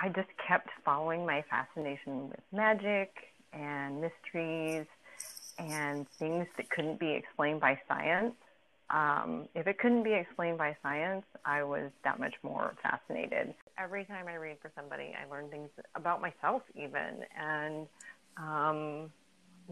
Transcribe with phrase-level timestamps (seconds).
[0.00, 3.10] I just kept following my fascination with magic
[3.52, 4.86] and mysteries
[5.58, 8.34] and things that couldn't be explained by science.
[8.90, 13.54] Um, if it couldn't be explained by science, I was that much more fascinated.
[13.78, 17.24] Every time I read for somebody, I learn things about myself, even.
[17.36, 17.86] And,
[18.36, 19.10] um,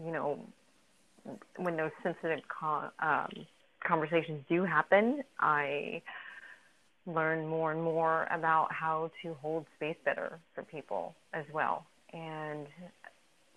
[0.03, 0.39] you know,
[1.57, 3.45] when those sensitive con- um,
[3.87, 6.01] conversations do happen, I
[7.07, 11.85] learn more and more about how to hold space better for people as well.
[12.13, 12.67] And,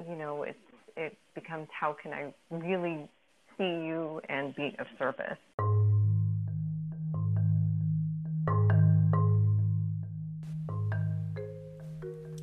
[0.09, 0.59] you know, it's,
[0.97, 3.09] it becomes how can I really
[3.57, 5.39] see you and be of service.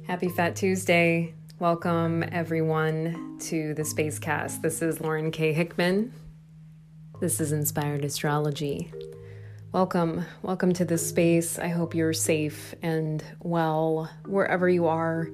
[0.07, 1.33] Happy Fat Tuesday.
[1.59, 4.61] Welcome, everyone, to the Spacecast.
[4.61, 5.53] This is Lauren K.
[5.53, 6.13] Hickman.
[7.19, 8.91] This is Inspired Astrology.
[9.75, 11.59] Welcome, welcome to this space.
[11.59, 15.27] I hope you're safe and well wherever you are.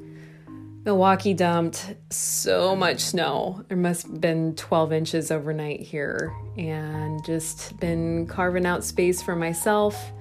[0.84, 3.64] Milwaukee dumped so much snow.
[3.68, 9.36] There must have been 12 inches overnight here, and just been carving out space for
[9.36, 10.12] myself,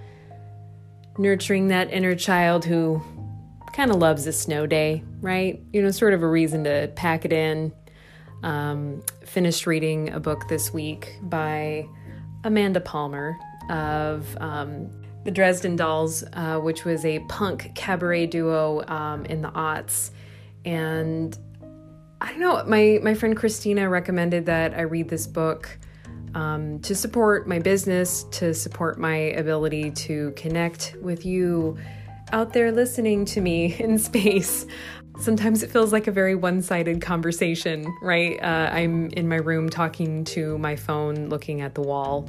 [1.17, 3.01] nurturing that inner child who
[3.73, 5.63] kind of loves a snow day, right?
[5.73, 7.73] You know, sort of a reason to pack it in.
[8.43, 11.89] Um, finished reading a book this week by
[12.45, 13.39] Amanda Palmer
[13.71, 14.91] of um,
[15.25, 20.11] the Dresden Dolls, uh, which was a punk cabaret duo um, in the aughts.
[20.65, 21.37] And
[22.21, 25.79] I don't know, my, my friend Christina recommended that I read this book
[26.35, 31.79] um, to support my business, to support my ability to connect with you
[32.33, 34.67] out there listening to me in space.
[35.19, 38.43] Sometimes it feels like a very one sided conversation, right?
[38.43, 42.29] Uh, I'm in my room talking to my phone, looking at the wall.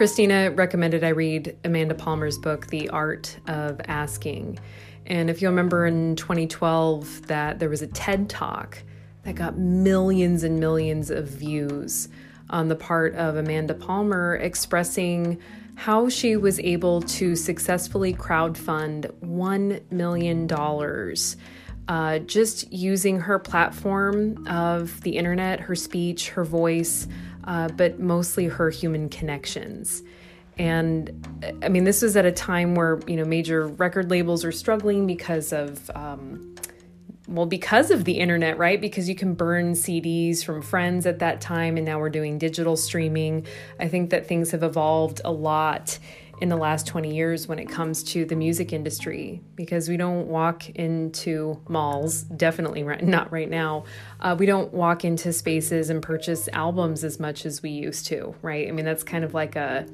[0.00, 4.58] Christina recommended I read Amanda Palmer's book, The Art of Asking.
[5.04, 8.82] And if you remember in 2012 that there was a TED Talk
[9.24, 12.08] that got millions and millions of views
[12.48, 15.38] on the part of Amanda Palmer expressing
[15.74, 20.46] how she was able to successfully crowdfund $1 million.
[21.90, 27.08] Uh, just using her platform of the internet, her speech, her voice,
[27.48, 30.04] uh, but mostly her human connections.
[30.56, 31.26] And
[31.64, 35.08] I mean, this was at a time where, you know, major record labels are struggling
[35.08, 36.54] because of um,
[37.26, 38.80] well, because of the internet, right?
[38.80, 42.76] Because you can burn CDs from friends at that time, and now we're doing digital
[42.76, 43.48] streaming.
[43.80, 45.98] I think that things have evolved a lot
[46.40, 50.26] in the last 20 years when it comes to the music industry because we don't
[50.26, 53.84] walk into malls, definitely not right now.
[54.20, 58.34] Uh, we don't walk into spaces and purchase albums as much as we used to,
[58.40, 58.68] right?
[58.68, 59.86] I mean, that's kind of like a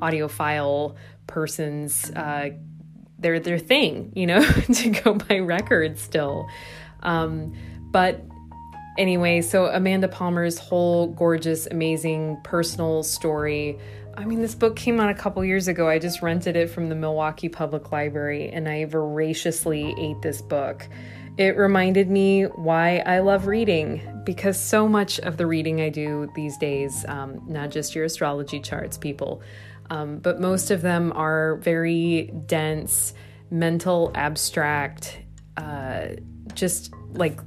[0.00, 0.94] audiophile
[1.26, 2.50] person's uh,
[3.18, 4.42] their their thing, you know,
[4.74, 6.48] to go buy records still.
[7.02, 7.54] Um,
[7.90, 8.22] but
[8.98, 13.78] anyway, so Amanda Palmer's whole gorgeous, amazing personal story.
[14.18, 15.88] I mean, this book came out a couple years ago.
[15.88, 20.88] I just rented it from the Milwaukee Public Library and I voraciously ate this book.
[21.36, 26.28] It reminded me why I love reading because so much of the reading I do
[26.34, 29.40] these days, um, not just your astrology charts, people,
[29.88, 33.14] um, but most of them are very dense,
[33.52, 35.16] mental, abstract,
[35.56, 36.08] uh,
[36.54, 37.38] just like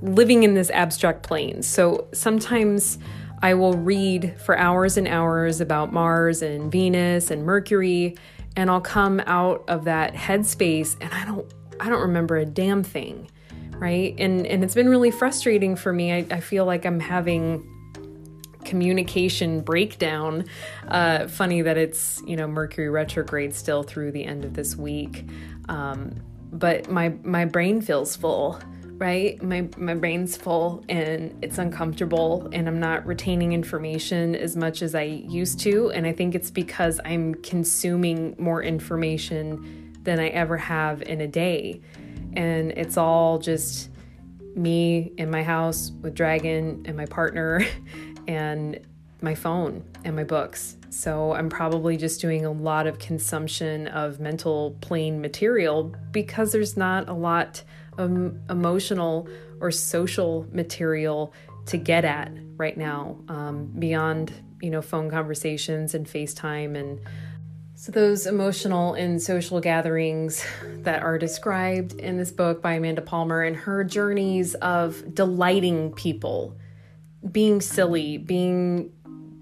[0.00, 1.60] living in this abstract plane.
[1.60, 2.98] So sometimes
[3.42, 8.16] I will read for hours and hours about Mars and Venus and Mercury,
[8.56, 12.82] and I'll come out of that headspace and I don't I don't remember a damn
[12.82, 13.30] thing,
[13.76, 14.14] right?
[14.18, 16.12] And and it's been really frustrating for me.
[16.12, 17.74] I, I feel like I'm having
[18.64, 20.44] communication breakdown.
[20.88, 25.24] Uh, funny that it's you know Mercury retrograde still through the end of this week,
[25.68, 26.16] um,
[26.52, 28.60] but my my brain feels full.
[28.98, 34.82] Right, my my brain's full and it's uncomfortable, and I'm not retaining information as much
[34.82, 35.92] as I used to.
[35.92, 41.28] And I think it's because I'm consuming more information than I ever have in a
[41.28, 41.80] day,
[42.34, 43.90] and it's all just
[44.56, 47.64] me in my house with Dragon and my partner
[48.26, 48.80] and
[49.22, 50.76] my phone and my books.
[50.90, 56.76] So I'm probably just doing a lot of consumption of mental plane material because there's
[56.76, 57.62] not a lot
[57.98, 58.10] of
[58.48, 59.28] emotional
[59.60, 61.34] or social material
[61.66, 67.00] to get at right now um, beyond you know phone conversations and FaceTime and
[67.74, 70.44] so those emotional and social gatherings
[70.78, 76.58] that are described in this book by Amanda Palmer and her journeys of delighting people
[77.30, 78.92] being silly, being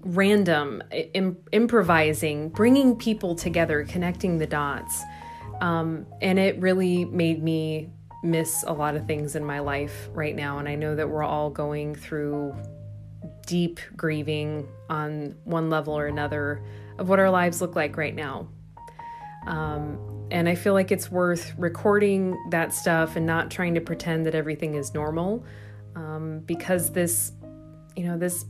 [0.01, 5.01] random, Im- improvising, bringing people together, connecting the dots.
[5.59, 7.89] Um, and it really made me
[8.29, 10.59] miss a lot of things in my life right now.
[10.59, 12.55] And I know that we're all going through
[13.45, 16.63] deep grieving on one level or another
[16.97, 18.47] of what our lives look like right now.
[19.45, 24.25] Um, and I feel like it's worth recording that stuff and not trying to pretend
[24.25, 25.45] that everything is normal
[25.95, 27.31] um, because this,
[27.95, 28.45] you know, this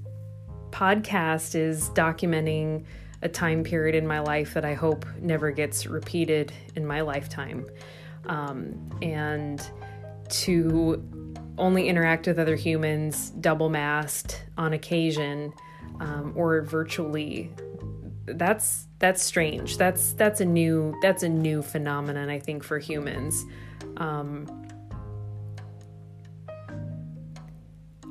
[0.72, 2.84] podcast is documenting
[3.22, 7.68] a time period in my life that I hope never gets repeated in my lifetime.
[8.28, 9.70] Um, and
[10.30, 11.04] to
[11.58, 15.54] only interact with other humans double masked on occasion
[16.00, 17.52] um, or virtually
[18.28, 19.78] that's that's strange.
[19.78, 23.46] That's that's a new that's a new phenomenon i think for humans.
[23.98, 24.48] Um,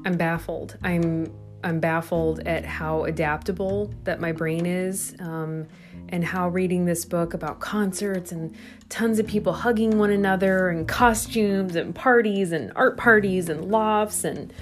[0.04, 0.78] i'm baffled.
[0.82, 1.32] I'm
[1.64, 5.14] i'm baffled at how adaptable that my brain is.
[5.18, 5.66] Um,
[6.08, 8.54] and how reading this book about concerts and
[8.88, 14.24] tons of people hugging one another and costumes and parties and art parties and lofts
[14.24, 14.52] and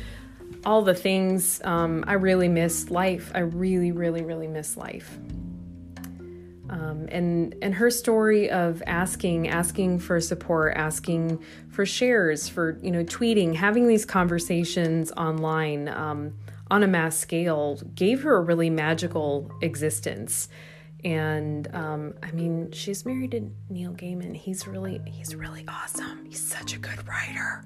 [0.64, 3.31] all the things um, i really miss life.
[3.35, 5.19] I really really really miss life.
[6.70, 12.91] Um, and and her story of asking asking for support asking for shares for you
[12.91, 16.32] know tweeting having these conversations online um,
[16.70, 20.49] on a mass scale gave her a really magical existence
[21.05, 24.35] and um, I mean she's married to Neil Gaiman.
[24.35, 26.25] He's really he's really awesome.
[26.25, 27.65] He's such a good writer.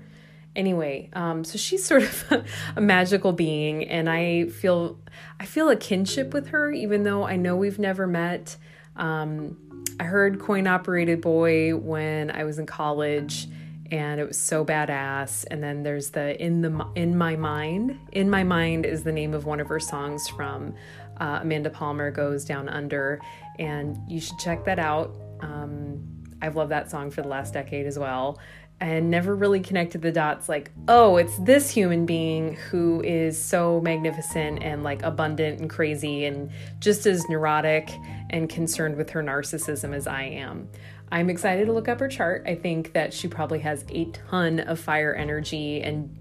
[0.57, 2.45] Anyway um, so she's sort of
[2.77, 4.99] a magical being and I feel
[5.39, 8.57] I feel a kinship with her even though I know we've never met.
[8.97, 9.57] Um,
[10.01, 13.49] I heard Coin Operated Boy when I was in college
[13.91, 15.45] and it was so badass.
[15.51, 17.99] And then there's the in the in my mind.
[18.13, 20.75] In my mind is the name of one of her songs from
[21.21, 23.21] uh, amanda palmer goes down under
[23.59, 26.03] and you should check that out um,
[26.43, 28.39] i've loved that song for the last decade as well
[28.81, 33.81] and never really connected the dots like, oh, it's this human being who is so
[33.81, 37.91] magnificent and like abundant and crazy and just as neurotic
[38.31, 40.69] and concerned with her narcissism as I am.
[41.11, 42.45] I'm excited to look up her chart.
[42.47, 46.17] I think that she probably has a ton of fire energy and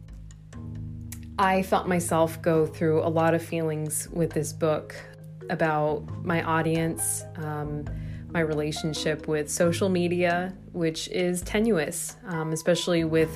[1.40, 4.96] I felt myself go through a lot of feelings with this book
[5.50, 7.24] about my audience.
[7.36, 7.86] Um,
[8.32, 13.32] my relationship with social media, which is tenuous, um, especially with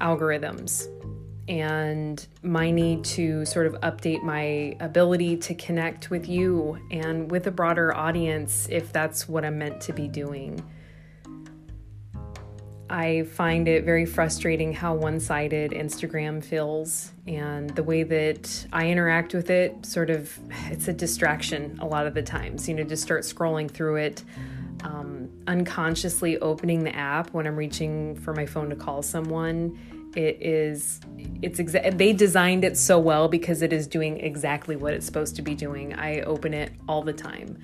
[0.00, 0.88] algorithms,
[1.48, 7.46] and my need to sort of update my ability to connect with you and with
[7.46, 10.64] a broader audience if that's what I'm meant to be doing.
[12.92, 18.88] I find it very frustrating how one sided Instagram feels and the way that I
[18.88, 19.86] interact with it.
[19.86, 23.70] Sort of, it's a distraction a lot of the times, you know, just start scrolling
[23.70, 24.22] through it,
[24.84, 29.78] um, unconsciously opening the app when I'm reaching for my phone to call someone.
[30.14, 31.00] It is,
[31.40, 35.34] it's exa- they designed it so well because it is doing exactly what it's supposed
[35.36, 35.94] to be doing.
[35.94, 37.56] I open it all the time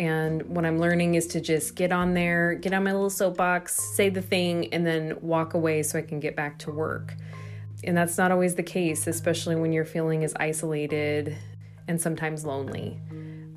[0.00, 3.74] and what I'm learning is to just get on there, get on my little soapbox,
[3.74, 7.14] say the thing, and then walk away so I can get back to work.
[7.84, 11.36] And that's not always the case, especially when you're feeling as isolated
[11.86, 12.98] and sometimes lonely.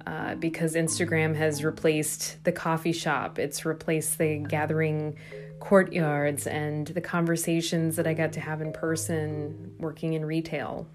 [0.05, 5.17] Uh, because Instagram has replaced the coffee shop, it's replaced the gathering
[5.61, 10.87] courtyards and the conversations that I got to have in person working in retail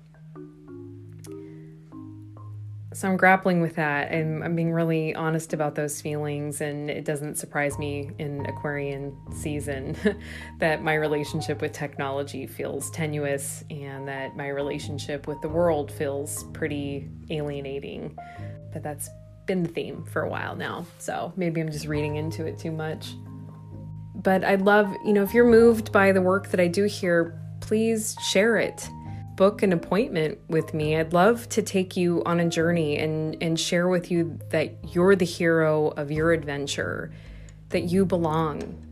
[2.95, 6.61] so I'm grappling with that and I'm being really honest about those feelings.
[6.63, 9.95] And it doesn't surprise me in Aquarian season
[10.59, 16.45] that my relationship with technology feels tenuous and that my relationship with the world feels
[16.55, 18.17] pretty alienating.
[18.73, 19.11] But that's
[19.45, 20.87] been the theme for a while now.
[20.99, 23.15] So maybe I'm just reading into it too much.
[24.15, 27.39] But I'd love, you know, if you're moved by the work that I do here,
[27.61, 28.89] please share it
[29.39, 30.97] book an appointment with me.
[30.97, 35.15] I'd love to take you on a journey and, and share with you that you're
[35.15, 37.13] the hero of your adventure,
[37.69, 38.85] that you belong,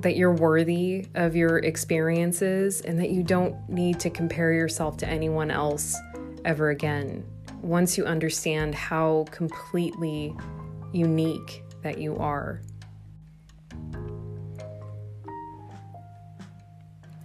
[0.00, 5.08] that you're worthy of your experiences, and that you don't need to compare yourself to
[5.08, 5.96] anyone else
[6.44, 7.24] ever again.
[7.62, 10.36] Once you understand how completely
[10.92, 12.60] unique that you are.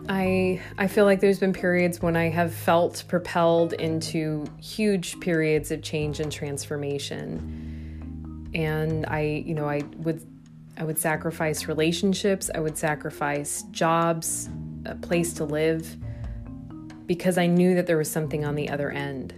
[0.10, 5.72] I I feel like there's been periods when I have felt propelled into huge periods
[5.72, 8.52] of change and transformation.
[8.54, 10.26] And I, you know, I would
[10.78, 14.50] I would sacrifice relationships, I would sacrifice jobs,
[14.86, 15.96] a place to live
[17.06, 19.34] because I knew that there was something on the other end.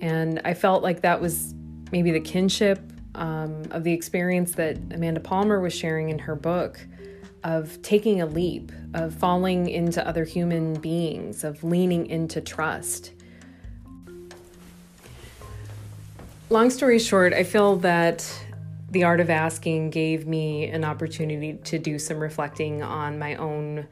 [0.00, 1.54] And I felt like that was
[1.90, 2.80] maybe the kinship
[3.14, 6.78] um, of the experience that Amanda Palmer was sharing in her book
[7.46, 13.12] of taking a leap, of falling into other human beings, of leaning into trust.
[16.50, 18.28] Long story short, I feel that
[18.90, 23.86] the art of asking gave me an opportunity to do some reflecting on my own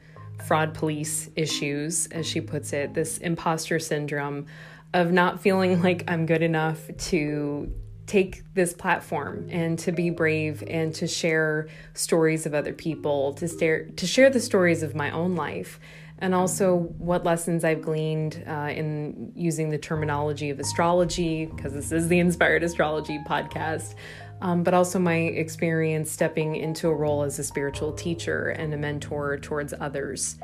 [0.45, 4.47] fraud police issues, as she puts it, this imposter syndrome
[4.93, 7.73] of not feeling like I'm good enough to
[8.07, 13.47] take this platform and to be brave and to share stories of other people, to
[13.47, 15.79] stare, to share the stories of my own life,
[16.19, 21.91] and also what lessons I've gleaned uh, in using the terminology of astrology, because this
[21.91, 23.95] is the Inspired Astrology podcast.
[24.41, 28.77] Um, but also my experience stepping into a role as a spiritual teacher and a
[28.77, 30.37] mentor towards others.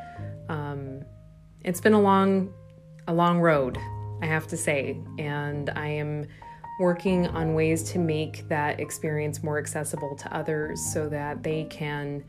[0.48, 1.04] Um,
[1.66, 2.54] it's been a long,
[3.10, 3.78] a long road,
[4.22, 6.26] I have to say, and I am
[6.80, 12.24] working on ways to make that experience more accessible to others so that they can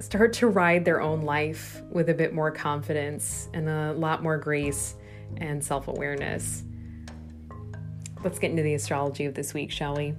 [0.00, 4.38] start to ride their own life with a bit more confidence and a lot more
[4.38, 4.94] grace
[5.38, 6.64] and self awareness.
[8.24, 10.14] Let's get into the astrology of this week, shall we?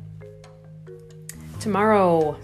[1.59, 2.39] Tomorrow,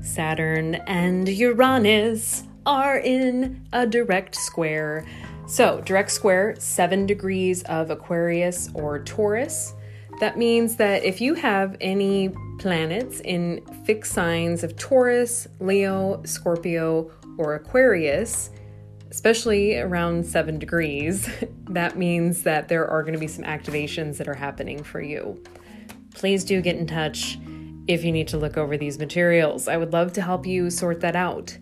[0.00, 5.06] Saturn and Uranus are in a direct square.
[5.48, 9.74] So, direct square, seven degrees of Aquarius or Taurus.
[10.18, 17.12] That means that if you have any planets in fixed signs of Taurus, Leo, Scorpio,
[17.38, 18.50] or Aquarius,
[19.10, 21.28] especially around seven degrees,
[21.70, 25.40] that means that there are going to be some activations that are happening for you.
[26.14, 27.38] Please do get in touch
[27.86, 29.68] if you need to look over these materials.
[29.68, 31.56] I would love to help you sort that out.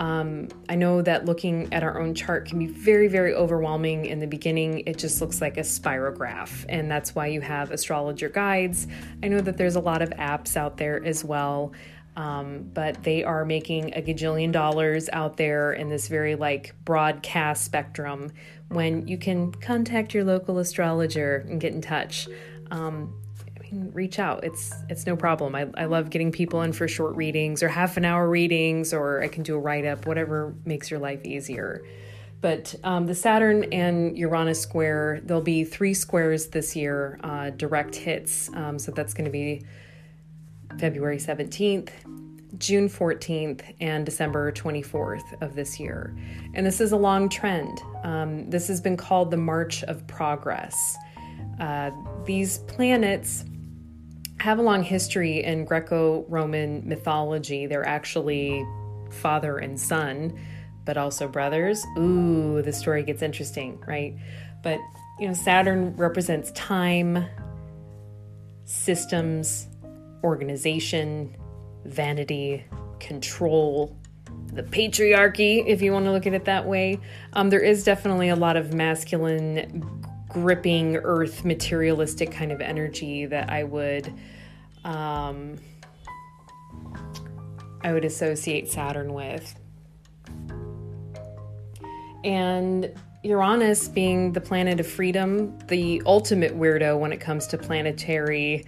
[0.00, 4.18] Um, I know that looking at our own chart can be very, very overwhelming in
[4.18, 4.82] the beginning.
[4.86, 8.86] It just looks like a spirograph, and that's why you have astrologer guides.
[9.22, 11.72] I know that there's a lot of apps out there as well.
[12.16, 17.64] Um, but they are making a gajillion dollars out there in this very like broadcast
[17.64, 18.32] spectrum
[18.68, 22.28] when you can contact your local astrologer and get in touch.
[22.72, 23.19] Um,
[23.72, 24.44] reach out.
[24.44, 25.54] It's it's no problem.
[25.54, 29.22] I, I love getting people in for short readings or half an hour readings, or
[29.22, 31.84] I can do a write up, whatever makes your life easier.
[32.40, 37.94] But um, the Saturn and Uranus square, there'll be three squares this year, uh, direct
[37.94, 38.50] hits.
[38.54, 39.62] Um, so that's going to be
[40.78, 41.90] February 17th,
[42.56, 46.16] June 14th, and December 24th of this year.
[46.54, 47.78] And this is a long trend.
[48.04, 50.96] Um, this has been called the March of Progress.
[51.58, 51.90] Uh,
[52.24, 53.44] these planets
[54.40, 57.66] have a long history in Greco Roman mythology.
[57.66, 58.64] They're actually
[59.10, 60.38] father and son,
[60.86, 61.84] but also brothers.
[61.98, 64.16] Ooh, the story gets interesting, right?
[64.62, 64.78] But,
[65.18, 67.26] you know, Saturn represents time,
[68.64, 69.68] systems,
[70.24, 71.36] organization,
[71.84, 72.64] vanity,
[72.98, 73.94] control,
[74.54, 76.98] the patriarchy, if you want to look at it that way.
[77.34, 79.99] Um, there is definitely a lot of masculine
[80.30, 84.12] gripping earth materialistic kind of energy that I would
[84.84, 85.56] um,
[87.82, 89.54] I would associate Saturn with.
[92.24, 98.64] And Uranus being the planet of freedom, the ultimate weirdo when it comes to planetary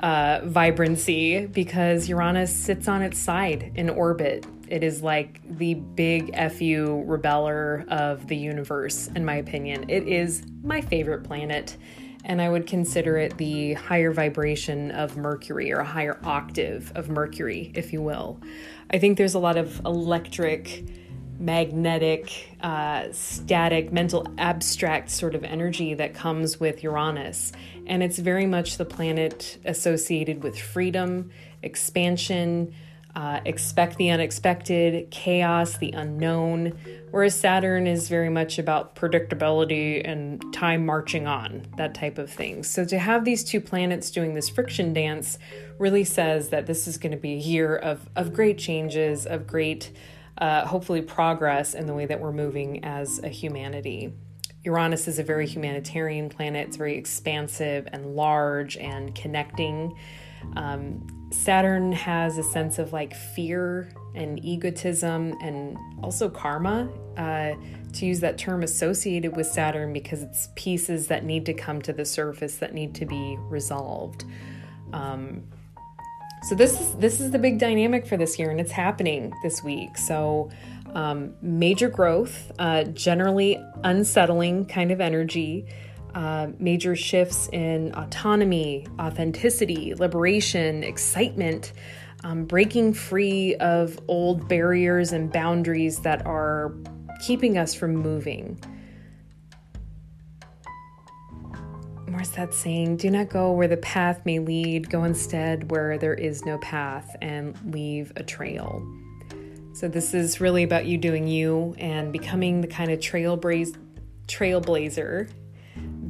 [0.00, 6.34] uh, vibrancy, because Uranus sits on its side in orbit it is like the big
[6.34, 9.84] FU rebeller of the universe, in my opinion.
[9.90, 11.76] It is my favorite planet,
[12.24, 17.10] and I would consider it the higher vibration of Mercury or a higher octave of
[17.10, 18.40] Mercury, if you will.
[18.90, 20.84] I think there's a lot of electric,
[21.38, 27.52] magnetic, uh, static, mental, abstract sort of energy that comes with Uranus.
[27.86, 31.30] And it's very much the planet associated with freedom,
[31.62, 32.72] expansion,
[33.14, 36.78] uh, expect the unexpected, chaos, the unknown,
[37.10, 42.62] whereas Saturn is very much about predictability and time marching on, that type of thing.
[42.62, 45.38] So to have these two planets doing this friction dance
[45.78, 49.46] really says that this is going to be a year of, of great changes, of
[49.46, 49.90] great,
[50.38, 54.10] uh, hopefully, progress in the way that we're moving as a humanity.
[54.64, 59.98] Uranus is a very humanitarian planet, it's very expansive and large and connecting.
[60.56, 66.88] Um, Saturn has a sense of like fear and egotism and also karma.
[67.16, 67.54] Uh,
[67.92, 71.92] to use that term associated with Saturn because it's pieces that need to come to
[71.92, 74.24] the surface that need to be resolved.
[74.92, 75.42] Um,
[76.44, 79.62] so this is this is the big dynamic for this year, and it's happening this
[79.62, 79.96] week.
[79.96, 80.50] So
[80.94, 85.66] um, major growth, uh, generally unsettling kind of energy.
[86.14, 91.72] Uh, major shifts in autonomy, authenticity, liberation, excitement,
[92.24, 96.74] um, breaking free of old barriers and boundaries that are
[97.24, 98.58] keeping us from moving.
[102.08, 102.98] Where's that saying?
[102.98, 107.16] Do not go where the path may lead, go instead where there is no path
[107.22, 108.86] and leave a trail.
[109.72, 113.76] So, this is really about you doing you and becoming the kind of trailblazer,
[114.26, 115.30] trailblazer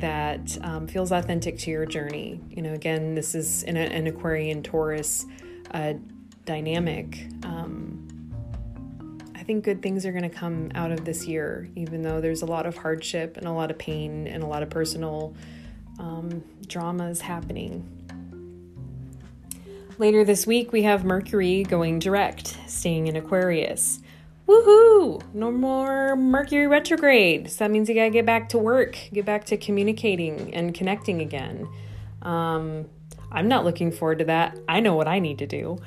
[0.03, 2.41] that um, feels authentic to your journey.
[2.51, 5.25] You know, again, this is in a, an Aquarian Taurus
[5.71, 5.95] uh,
[6.45, 7.29] dynamic.
[7.45, 8.09] Um,
[9.37, 12.43] I think good things are going to come out of this year, even though there's
[12.43, 15.37] a lot of hardship and a lot of pain and a lot of personal
[16.01, 17.89] um, dramas happening.
[19.99, 24.01] Later this week, we have Mercury going direct, staying in Aquarius.
[24.47, 25.23] Woohoo!
[25.35, 27.51] No more Mercury retrograde.
[27.51, 31.21] So that means you gotta get back to work, get back to communicating and connecting
[31.21, 31.69] again.
[32.23, 32.87] Um,
[33.31, 34.59] I'm not looking forward to that.
[34.69, 35.79] I know what I need to do.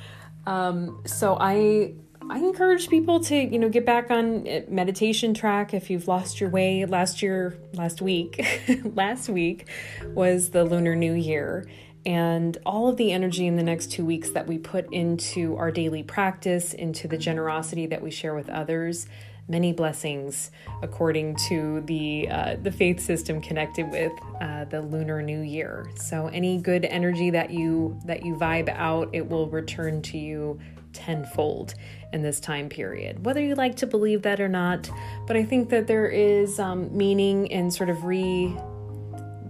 [0.46, 1.94] Um, so I
[2.28, 6.40] I encourage people to you know get back on uh, meditation track if you've lost
[6.40, 6.84] your way.
[6.84, 8.44] Last year, last week,
[8.84, 9.68] last week
[10.14, 11.66] was the Lunar New Year,
[12.06, 15.72] and all of the energy in the next two weeks that we put into our
[15.72, 19.08] daily practice, into the generosity that we share with others.
[19.48, 20.50] Many blessings,
[20.82, 25.88] according to the uh, the faith system connected with uh, the Lunar New Year.
[25.96, 30.58] So any good energy that you that you vibe out, it will return to you
[30.92, 31.74] tenfold
[32.12, 33.24] in this time period.
[33.24, 34.90] Whether you like to believe that or not,
[35.26, 38.56] but I think that there is um, meaning in sort of re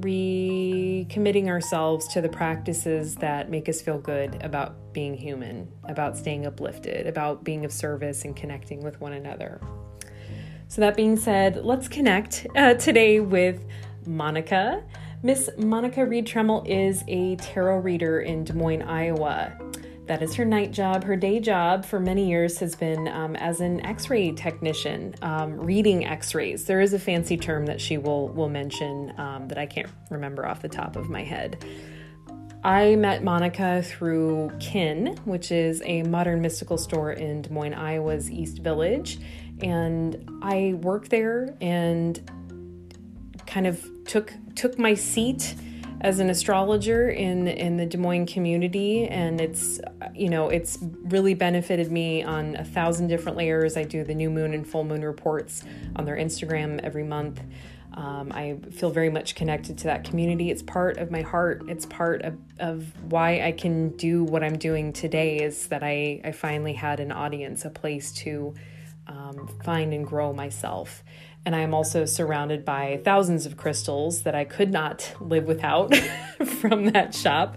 [0.01, 6.47] recommitting ourselves to the practices that make us feel good about being human, about staying
[6.47, 9.61] uplifted, about being of service and connecting with one another.
[10.69, 13.65] So, that being said, let's connect uh, today with
[14.07, 14.83] Monica.
[15.23, 19.53] Miss Monica Reed Tremmel is a tarot reader in Des Moines, Iowa.
[20.07, 21.03] That is her night job.
[21.03, 26.07] Her day job for many years has been um, as an X-ray technician, um, reading
[26.07, 26.65] X-rays.
[26.65, 30.47] There is a fancy term that she will will mention um, that I can't remember
[30.47, 31.65] off the top of my head.
[32.63, 38.31] I met Monica through Kin, which is a modern mystical store in Des Moines, Iowa's
[38.31, 39.19] East Village,
[39.61, 42.21] and I worked there and
[43.47, 45.55] kind of took took my seat
[46.01, 49.81] as an astrologer in in the Des Moines community, and it's
[50.15, 53.77] you know it's really benefited me on a thousand different layers.
[53.77, 55.63] I do the new moon and full moon reports
[55.97, 57.41] on their Instagram every month.
[57.95, 60.51] Um, I feel very much connected to that community.
[60.51, 61.63] It's part of my heart.
[61.67, 65.39] It's part of, of why I can do what I'm doing today.
[65.39, 68.55] Is that I I finally had an audience, a place to
[69.07, 71.03] um, find and grow myself.
[71.47, 75.95] And I am also surrounded by thousands of crystals that I could not live without
[76.61, 77.57] from that shop.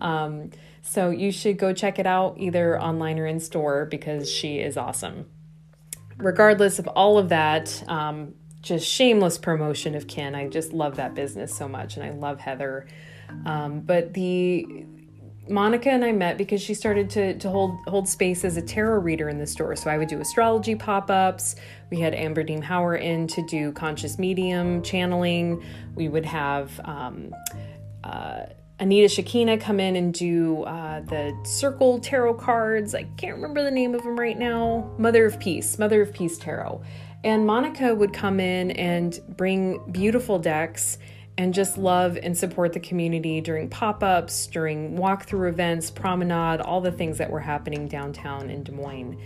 [0.00, 0.50] Um,
[0.82, 4.76] so you should go check it out either online or in store because she is
[4.76, 5.26] awesome.
[6.16, 10.34] Regardless of all of that, um, just shameless promotion of Kin.
[10.34, 12.88] I just love that business so much, and I love Heather.
[13.46, 14.84] Um, but the
[15.48, 19.00] Monica and I met because she started to, to hold hold space as a tarot
[19.00, 19.74] reader in the store.
[19.76, 21.56] So I would do astrology pop ups.
[21.90, 25.62] We had Amber Deem Hauer in to do conscious medium channeling.
[25.94, 27.34] We would have um,
[28.04, 28.46] uh,
[28.80, 32.94] Anita Shakina come in and do uh, the circle tarot cards.
[32.94, 34.94] I can't remember the name of them right now.
[34.98, 36.80] Mother of Peace, Mother of Peace Tarot.
[37.24, 40.98] And Monica would come in and bring beautiful decks
[41.38, 46.80] and just love and support the community during pop ups, during walkthrough events, promenade, all
[46.80, 49.16] the things that were happening downtown in Des Moines.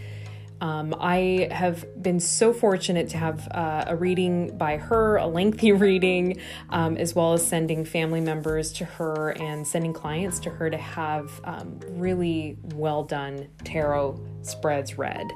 [0.60, 5.72] Um, I have been so fortunate to have uh, a reading by her, a lengthy
[5.72, 10.70] reading, um, as well as sending family members to her and sending clients to her
[10.70, 15.26] to have um, really well done tarot spreads read.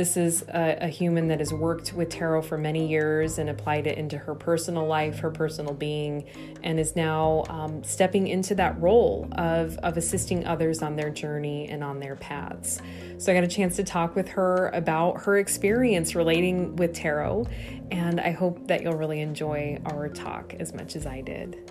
[0.00, 3.86] This is a, a, human that has worked with tarot for many years and applied
[3.86, 6.24] it into her personal life, her personal being,
[6.62, 11.68] and is now um, stepping into that role of, of assisting others on their journey
[11.68, 12.80] and on their paths.
[13.18, 17.46] So I got a chance to talk with her about her experience relating with tarot,
[17.90, 21.70] and I hope that you'll really enjoy our talk as much as I did.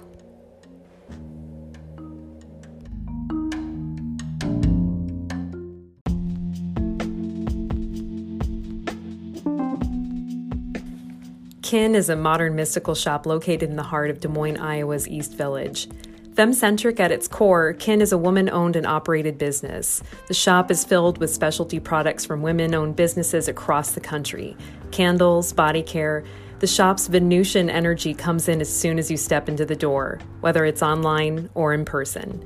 [11.69, 15.35] Kin is a modern mystical shop located in the heart of Des Moines, Iowa's East
[15.35, 15.87] Village.
[16.33, 20.01] Femcentric at its core, Kin is a woman owned and operated business.
[20.27, 24.57] The shop is filled with specialty products from women owned businesses across the country
[24.89, 26.23] candles, body care,
[26.57, 30.65] The shop's Venusian energy comes in as soon as you step into the door, whether
[30.65, 32.43] it's online or in person.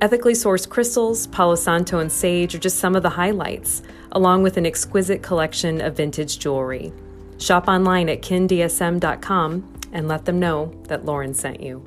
[0.00, 4.56] Ethically sourced crystals, Palo Santo, and sage are just some of the highlights, along with
[4.56, 6.92] an exquisite collection of vintage jewelry.
[7.38, 11.84] Shop online at kindsm.com and let them know that Lauren sent you.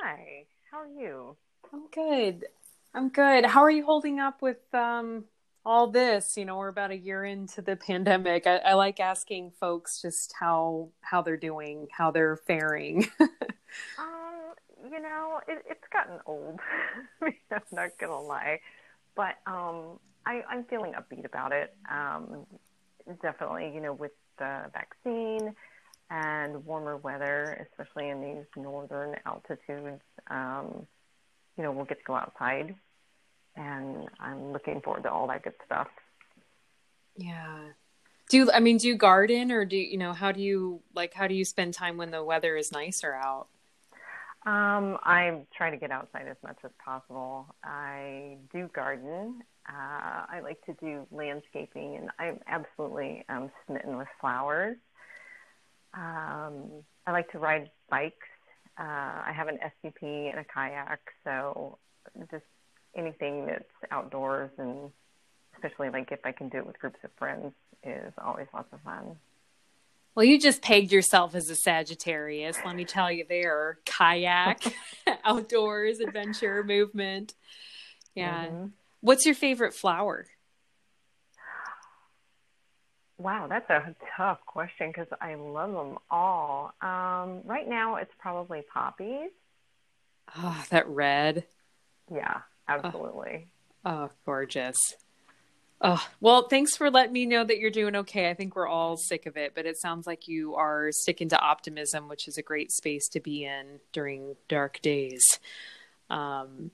[0.00, 1.36] Hi, how are you?
[1.72, 2.46] I'm good.
[2.94, 3.44] I'm good.
[3.44, 5.24] How are you holding up with um,
[5.64, 6.36] all this?
[6.36, 8.46] You know, we're about a year into the pandemic.
[8.46, 13.06] I, I like asking folks just how how they're doing, how they're faring.
[13.20, 14.54] um,
[14.90, 16.58] you know, it, it's gotten old.
[17.22, 18.60] I'm not gonna lie,
[19.14, 21.74] but um, I, I'm feeling upbeat about it.
[21.90, 22.46] Um,
[23.22, 25.54] definitely, you know, with the vaccine
[26.10, 30.86] and warmer weather, especially in these northern altitudes, um,
[31.56, 32.74] you know, we'll get to go outside.
[33.56, 35.88] And I'm looking forward to all that good stuff.
[37.16, 37.60] Yeah.
[38.28, 40.82] Do you, I mean, do you garden or do you, you know, how do you,
[40.94, 43.48] like, how do you spend time when the weather is nicer out?
[44.46, 47.54] Um, I try to get outside as much as possible.
[47.64, 49.42] I do garden.
[49.68, 54.76] Uh, I like to do landscaping, and I'm absolutely um, smitten with flowers.
[55.92, 58.16] Um, I like to ride bikes.
[58.78, 61.78] Uh, I have an SUP and a kayak, so
[62.30, 62.44] just
[62.96, 64.90] anything that's outdoors, and
[65.54, 67.52] especially like if I can do it with groups of friends,
[67.84, 69.16] is always lots of fun.
[70.14, 72.56] Well, you just pegged yourself as a Sagittarius.
[72.64, 73.78] Let me tell you there.
[73.84, 74.62] Kayak,
[75.24, 77.34] outdoors, adventure, movement.
[78.14, 78.46] Yeah.
[78.46, 78.66] Mm-hmm.
[79.00, 80.26] What's your favorite flower?
[83.18, 86.72] Wow, that's a tough question because I love them all.
[86.80, 89.30] Um, right now, it's probably poppies.
[90.36, 91.44] Oh, that red.
[92.12, 93.48] Yeah, absolutely.
[93.84, 94.76] Oh, oh gorgeous.
[95.80, 98.30] Oh, well, thanks for letting me know that you're doing okay.
[98.30, 101.38] I think we're all sick of it, but it sounds like you are sticking to
[101.38, 105.22] optimism, which is a great space to be in during dark days.
[106.10, 106.72] Um,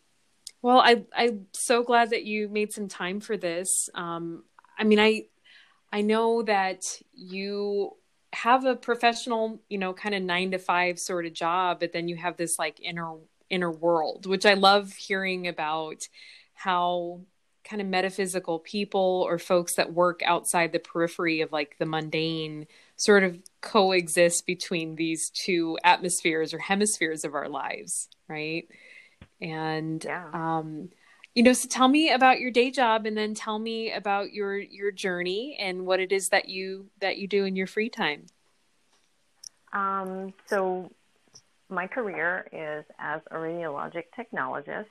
[0.64, 3.90] well, I, I'm so glad that you made some time for this.
[3.94, 4.44] Um,
[4.78, 5.26] I mean, I,
[5.92, 6.80] I know that
[7.12, 7.90] you
[8.32, 12.08] have a professional, you know, kind of nine to five sort of job, but then
[12.08, 13.12] you have this like inner
[13.50, 16.08] inner world, which I love hearing about
[16.54, 17.20] how
[17.62, 22.66] kind of metaphysical people or folks that work outside the periphery of like the mundane
[22.96, 28.68] sort of coexist between these two atmospheres or hemispheres of our lives right
[29.44, 30.28] and yeah.
[30.32, 30.88] um
[31.34, 34.56] you know so tell me about your day job and then tell me about your
[34.58, 38.24] your journey and what it is that you that you do in your free time
[39.72, 40.90] um so
[41.68, 44.86] my career is as a radiologic technologist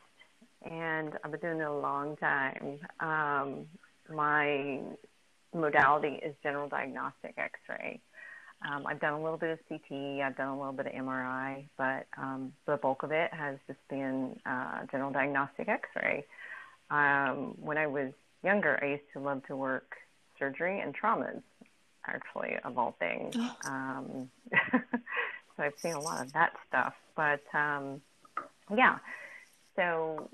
[0.63, 2.80] and I've been doing it a long time.
[3.00, 3.66] Um,
[4.13, 4.80] my
[5.54, 8.02] modality is general diagnostic X-ray.
[8.69, 11.65] Um, I've done a little bit of CT, I've done a little bit of MRI,
[11.78, 16.26] but um, the bulk of it has just been uh, general diagnostic X-ray.
[16.89, 19.95] Um, when I was younger, I used to love to work
[20.39, 21.41] surgery and traumas,
[22.08, 23.36] actually, of all things.
[23.65, 24.30] Um,
[24.71, 26.93] so I've seen a lot of that stuff.
[27.15, 28.02] But um,
[28.76, 28.97] yeah,
[29.76, 30.30] so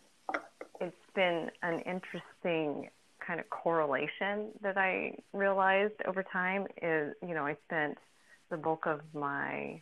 [0.79, 2.89] it's been an interesting
[3.25, 7.97] kind of correlation that I realized over time is, you know, I spent
[8.49, 9.81] the bulk of my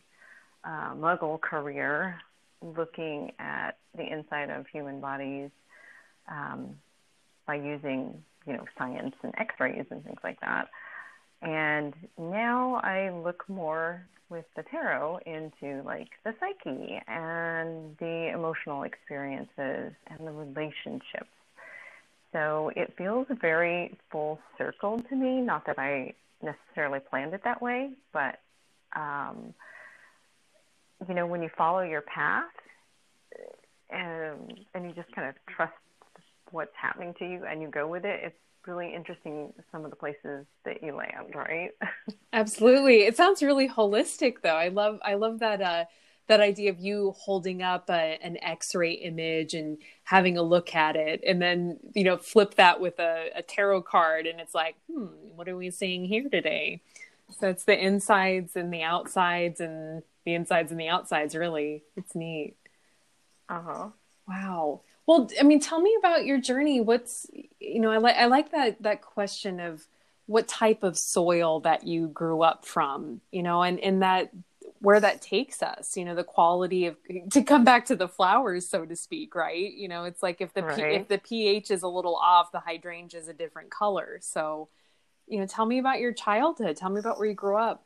[0.64, 2.18] uh, muggle career
[2.62, 5.50] looking at the inside of human bodies
[6.30, 6.76] um,
[7.46, 10.68] by using, you know, science and x-rays and things like that.
[11.40, 18.82] And now I look more with the tarot into like the psyche and the emotional
[18.82, 21.30] experiences and the relationships.
[22.32, 25.40] So it feels very full circle to me.
[25.40, 28.40] Not that I necessarily planned it that way, but
[28.94, 29.54] um,
[31.08, 32.44] you know, when you follow your path
[33.90, 35.72] and and you just kind of trust
[36.50, 39.96] what's happening to you and you go with it, it's really interesting some of the
[39.96, 41.70] places that you land, right?
[42.32, 43.02] Absolutely.
[43.02, 44.56] It sounds really holistic though.
[44.56, 45.84] I love I love that uh
[46.28, 50.94] that idea of you holding up a, an x-ray image and having a look at
[50.94, 54.76] it and then you know flip that with a, a tarot card and it's like
[54.92, 56.82] hmm what are we seeing here today
[57.30, 62.14] so it's the insides and the outsides and the insides and the outsides really it's
[62.14, 62.56] neat
[63.48, 63.88] uh-huh
[64.26, 66.82] wow well, I mean, tell me about your journey.
[66.82, 67.26] What's
[67.58, 69.86] you know, I like I like that that question of
[70.26, 74.28] what type of soil that you grew up from, you know, and and that
[74.80, 76.96] where that takes us, you know, the quality of
[77.32, 79.72] to come back to the flowers, so to speak, right?
[79.72, 80.76] You know, it's like if the right.
[80.76, 84.18] P, if the pH is a little off, the hydrangea is a different color.
[84.20, 84.68] So,
[85.28, 86.76] you know, tell me about your childhood.
[86.76, 87.84] Tell me about where you grew up.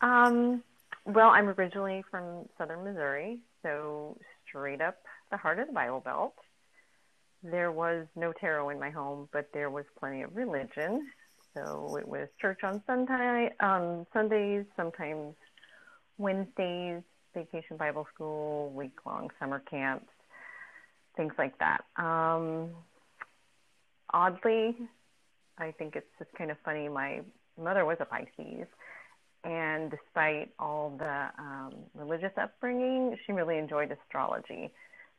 [0.00, 0.62] Um,
[1.04, 4.96] well, I'm originally from southern Missouri, so straight up
[5.30, 6.34] the heart of the Bible Belt.
[7.42, 11.08] There was no tarot in my home, but there was plenty of religion.
[11.54, 15.34] So it was church on Sunday, on Sundays, sometimes
[16.18, 17.02] Wednesdays,
[17.34, 20.10] vacation Bible school, week long summer camps,
[21.16, 21.84] things like that.
[21.96, 22.70] Um,
[24.12, 24.76] oddly,
[25.58, 26.88] I think it's just kind of funny.
[26.88, 27.20] My
[27.60, 28.66] mother was a Pisces,
[29.44, 34.72] and despite all the um, religious upbringing, she really enjoyed astrology.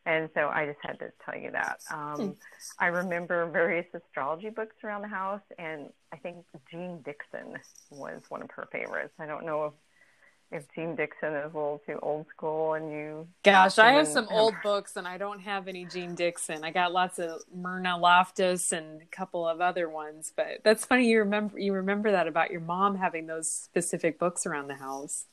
[0.06, 1.80] And so I just had to tell you that.
[1.92, 2.36] Um.
[2.80, 6.38] I remember various astrology books around the house, and I think
[6.72, 7.58] Jeane Dixon
[7.92, 9.14] was one of her favorites.
[9.20, 9.74] I don't know if
[10.52, 14.28] if Jeane Dixon is a little too old school and you Gosh, I have some
[14.30, 16.64] old books and I don't have any Jeane Dixon.
[16.64, 21.08] I got lots of Myrna Lofthus and a couple of other ones, but that's funny
[21.08, 25.26] you remember you remember that about your mom having those specific books around the house.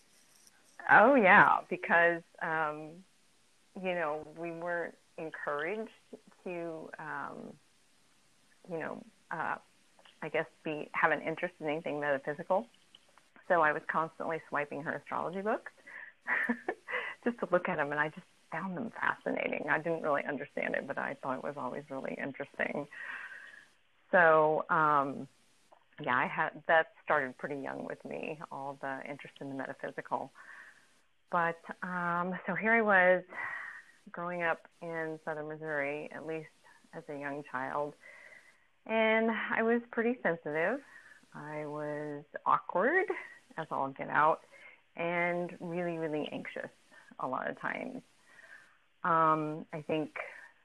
[0.91, 2.91] Oh yeah, because um
[3.83, 5.91] you know, we weren't encouraged
[6.45, 7.53] to um
[8.69, 9.57] you know, uh
[10.23, 12.67] I guess be have an interest in anything metaphysical
[13.49, 15.73] so I was constantly swiping her astrology books
[17.25, 19.67] just to look at them, and I just found them fascinating.
[19.71, 22.87] I didn't really understand it, but I thought it was always really interesting.
[24.13, 25.27] So, um,
[26.01, 30.33] yeah, I had that started pretty young with me, all the interest in the metaphysical.
[31.31, 33.25] But um, so here I was
[34.13, 36.47] growing up in southern Missouri, at least
[36.97, 37.95] as a young child,
[38.87, 40.79] and I was pretty sensitive.
[41.35, 43.07] I was awkward
[43.59, 44.41] as all get out
[44.97, 46.71] and really, really anxious
[47.21, 48.03] a lot of times.
[49.03, 50.11] Um, I think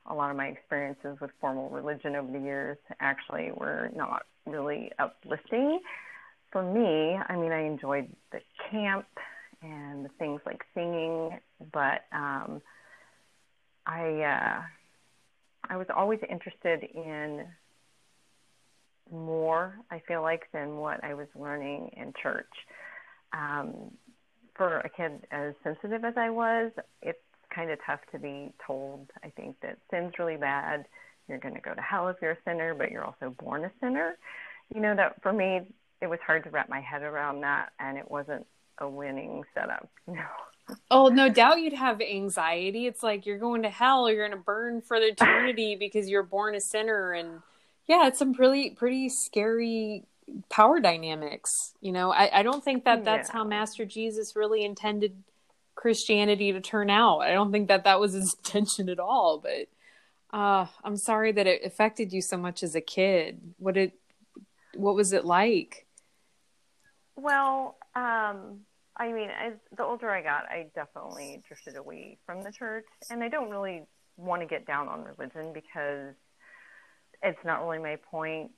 [0.06, 4.92] a lot of my experiences with formal religion over the years actually were not really
[4.98, 5.80] uplifting
[6.52, 7.20] for me.
[7.28, 8.40] I mean, I enjoyed the
[8.72, 9.06] camp
[9.62, 11.38] and the things like singing,
[11.72, 12.62] but um,
[13.86, 14.62] I uh,
[15.70, 17.46] I was always interested in
[19.12, 19.76] more.
[19.92, 22.50] I feel like than what I was learning in church
[23.34, 23.92] um,
[24.56, 27.20] for a kid as sensitive as I was, it's
[27.54, 30.86] kind of tough to be told, I think, that sin's really bad.
[31.28, 33.72] You're going to go to hell if you're a sinner, but you're also born a
[33.80, 34.18] sinner.
[34.74, 35.62] You know, that for me,
[36.02, 38.46] it was hard to wrap my head around that, and it wasn't
[38.80, 40.22] a winning setup, know.
[40.92, 42.86] Oh, no doubt you'd have anxiety.
[42.86, 46.24] It's like you're going to hell, you're going to burn for the eternity because you're
[46.24, 47.14] born a sinner.
[47.14, 47.42] And
[47.90, 50.06] yeah, it's some really pretty scary
[50.50, 51.74] power dynamics.
[51.82, 53.34] You know, I, I don't think that that's yeah.
[53.34, 55.24] how Master Jesus really intended
[55.74, 57.22] Christianity to turn out.
[57.22, 59.40] I don't think that that was his intention at all.
[59.40, 63.42] But uh, I'm sorry that it affected you so much as a kid.
[63.58, 63.94] What it,
[64.76, 65.88] what was it like?
[67.16, 68.60] Well, um,
[68.96, 73.24] I mean, as the older I got, I definitely drifted away from the church, and
[73.24, 73.82] I don't really
[74.16, 76.14] want to get down on religion because
[77.24, 78.52] it's not really my point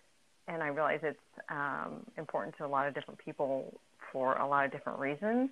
[0.47, 1.19] and I realize it's
[1.49, 3.73] um, important to a lot of different people
[4.11, 5.49] for a lot of different reasons,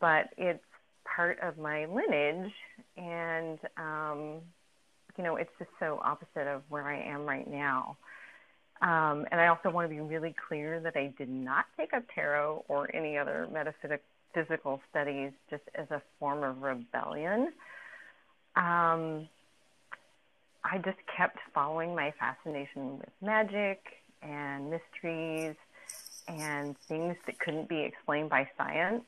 [0.00, 0.62] but it's
[1.04, 2.52] part of my lineage,
[2.96, 4.40] and um,
[5.16, 7.96] you know, it's just so opposite of where I am right now.
[8.80, 12.04] Um, and I also want to be really clear that I did not take up
[12.14, 17.52] tarot or any other metaphysical studies just as a form of rebellion.
[18.54, 19.28] Um,
[20.70, 23.80] I just kept following my fascination with magic
[24.22, 25.56] and mysteries
[26.26, 29.04] and things that couldn't be explained by science.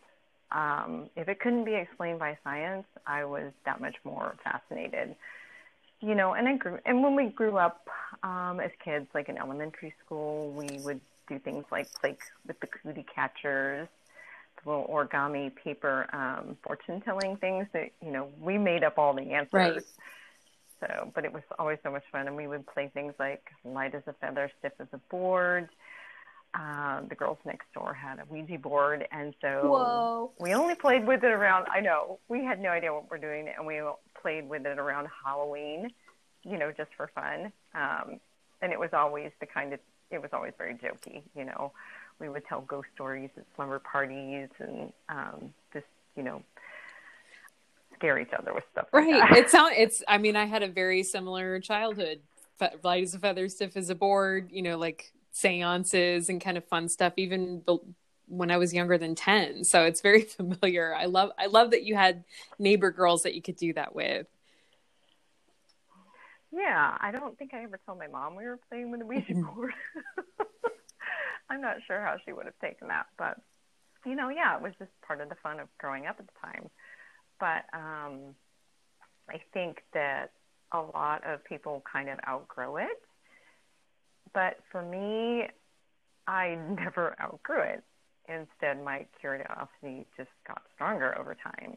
[0.52, 5.14] Um, if it couldn't be explained by science, I was that much more fascinated.
[6.00, 7.86] You know, and I grew, and when we grew up
[8.22, 12.66] um, as kids, like in elementary school, we would do things like play with the
[12.66, 13.86] cootie catchers,
[14.64, 19.12] the little origami paper um, fortune telling things that you know we made up all
[19.12, 19.52] the answers.
[19.52, 19.84] Right.
[20.80, 23.94] So, but it was always so much fun, and we would play things like light
[23.94, 25.68] as a feather, stiff as a board.
[26.52, 30.30] Uh, the girls next door had a Ouija board, and so Whoa.
[30.40, 31.66] we only played with it around.
[31.72, 33.80] I know we had no idea what we're doing, and we
[34.20, 35.90] played with it around Halloween,
[36.42, 37.52] you know, just for fun.
[37.74, 38.20] Um,
[38.62, 41.72] and it was always the kind of it was always very jokey, you know.
[42.18, 46.42] We would tell ghost stories at slumber parties, and um, just you know
[48.00, 48.86] scare each other with stuff.
[48.92, 49.36] Like right.
[49.36, 49.74] it sounds.
[49.76, 50.02] It's.
[50.08, 52.20] I mean, I had a very similar childhood.
[52.82, 54.50] Light as a feather, stiff as a board.
[54.50, 57.12] You know, like seances and kind of fun stuff.
[57.16, 57.62] Even
[58.26, 60.94] when I was younger than ten, so it's very familiar.
[60.94, 61.30] I love.
[61.38, 62.24] I love that you had
[62.58, 64.26] neighbor girls that you could do that with.
[66.52, 69.34] Yeah, I don't think I ever told my mom we were playing with a Ouija
[69.34, 69.54] mm-hmm.
[69.54, 69.72] board.
[71.48, 73.36] I'm not sure how she would have taken that, but
[74.04, 76.32] you know, yeah, it was just part of the fun of growing up at the
[76.40, 76.70] time.
[77.40, 78.34] But um,
[79.28, 80.30] I think that
[80.72, 83.00] a lot of people kind of outgrow it.
[84.32, 85.48] But for me,
[86.26, 87.82] I never outgrew it.
[88.28, 91.76] Instead, my curiosity just got stronger over time.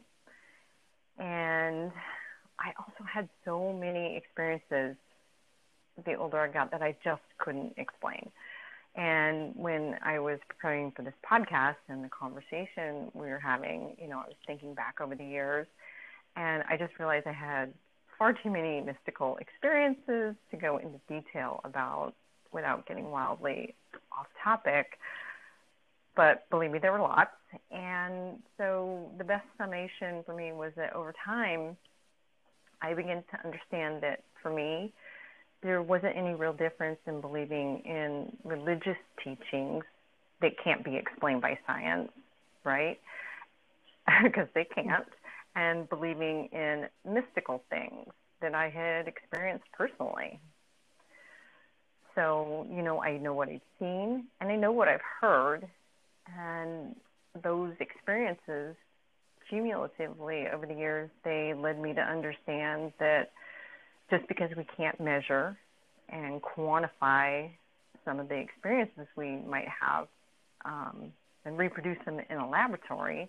[1.18, 1.90] And
[2.60, 4.96] I also had so many experiences
[6.04, 8.30] the older I got that I just couldn't explain.
[8.96, 14.08] And when I was preparing for this podcast and the conversation we were having, you
[14.08, 15.66] know, I was thinking back over the years
[16.36, 17.72] and I just realized I had
[18.18, 22.12] far too many mystical experiences to go into detail about
[22.52, 23.74] without getting wildly
[24.16, 24.98] off topic.
[26.16, 27.32] But believe me, there were lots.
[27.72, 31.76] And so the best summation for me was that over time,
[32.80, 34.92] I began to understand that for me,
[35.64, 39.82] there wasn't any real difference in believing in religious teachings
[40.42, 42.10] that can't be explained by science,
[42.64, 43.00] right?
[44.22, 45.06] because they can't,
[45.56, 48.06] and believing in mystical things
[48.42, 50.38] that I had experienced personally.
[52.14, 55.66] So, you know, I know what I've seen and I know what I've heard,
[56.38, 56.94] and
[57.42, 58.76] those experiences
[59.48, 63.30] cumulatively over the years, they led me to understand that
[64.10, 65.56] just because we can't measure
[66.08, 67.50] and quantify
[68.04, 70.06] some of the experiences we might have
[70.64, 71.12] um,
[71.44, 73.28] and reproduce them in a laboratory,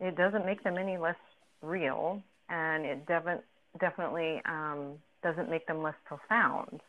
[0.00, 1.16] it doesn't make them any less
[1.62, 3.42] real, and it dev-
[3.80, 6.80] definitely um, doesn't make them less profound.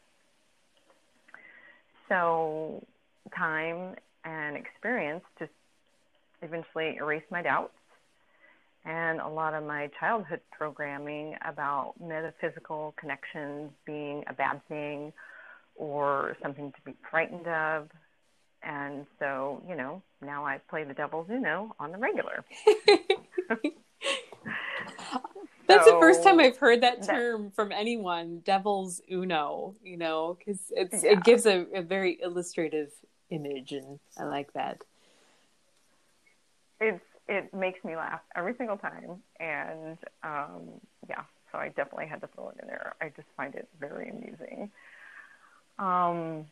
[2.10, 2.84] So,
[3.36, 5.52] time and experience just
[6.41, 7.74] eventually erased my doubts
[8.86, 15.12] and a lot of my childhood programming about metaphysical connections being a bad thing
[15.76, 17.89] or something to be frightened of.
[18.62, 22.45] And so, you know, now I play the devil's Uno on the regular.
[25.67, 29.98] That's so, the first time I've heard that term that, from anyone, devil's Uno, you
[29.98, 31.12] know, because yeah.
[31.12, 32.91] it gives a, a very illustrative
[33.32, 34.82] image, and I like that.
[36.80, 39.22] It's it makes me laugh every single time.
[39.40, 40.62] And um,
[41.10, 42.96] yeah, so I definitely had to throw it in there.
[43.02, 44.70] I just find it very amusing.
[45.80, 46.46] Um,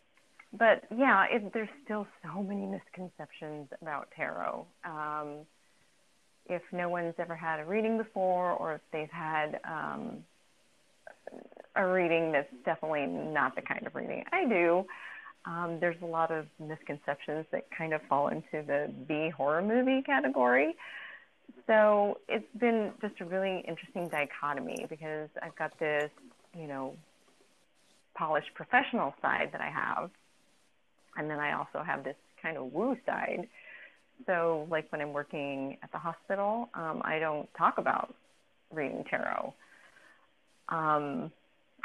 [0.58, 4.66] but yeah, it, there's still so many misconceptions about tarot.
[4.86, 5.46] Um,
[6.48, 10.24] if no one's ever had a reading before, or if they've had um,
[11.76, 14.86] a reading that's definitely not the kind of reading I do,
[15.46, 20.02] um, there's a lot of misconceptions that kind of fall into the B horror movie
[20.02, 20.76] category.
[21.68, 26.10] So it's been just a really interesting dichotomy because I've got this,
[26.58, 26.96] you know,
[28.16, 30.10] polished professional side that I have,
[31.18, 33.48] and then I also have this kind of woo side.
[34.26, 38.14] So, like when I'm working at the hospital, um, I don't talk about
[38.72, 39.54] reading tarot.
[40.70, 41.32] Um,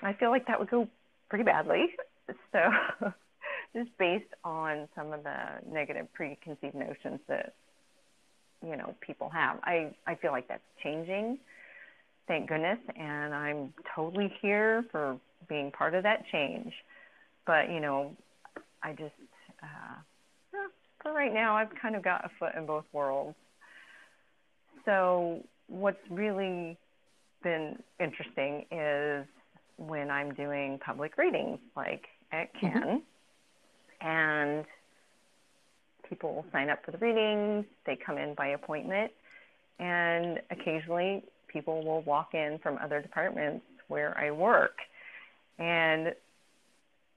[0.02, 0.88] I feel like that would go
[1.28, 1.86] pretty badly.
[2.52, 2.60] So,
[3.74, 5.36] just based on some of the
[5.70, 7.54] negative preconceived notions that
[8.62, 9.58] you know people have.
[9.62, 11.38] I I feel like that's changing.
[12.26, 16.72] Thank goodness, and I'm totally here for being part of that change.
[17.46, 18.16] But you know,
[18.82, 19.14] I just
[19.62, 20.58] uh,
[21.02, 23.36] for right now, I've kind of got a foot in both worlds.
[24.84, 26.76] So what's really
[27.42, 29.26] been interesting is
[29.76, 32.52] when I'm doing public readings, like at.
[32.60, 32.72] Can.
[32.72, 32.96] Mm-hmm
[34.00, 34.64] and
[36.08, 37.64] people will sign up for the readings.
[37.86, 39.12] They come in by appointment,
[39.78, 44.76] and occasionally people will walk in from other departments where I work,
[45.58, 46.14] and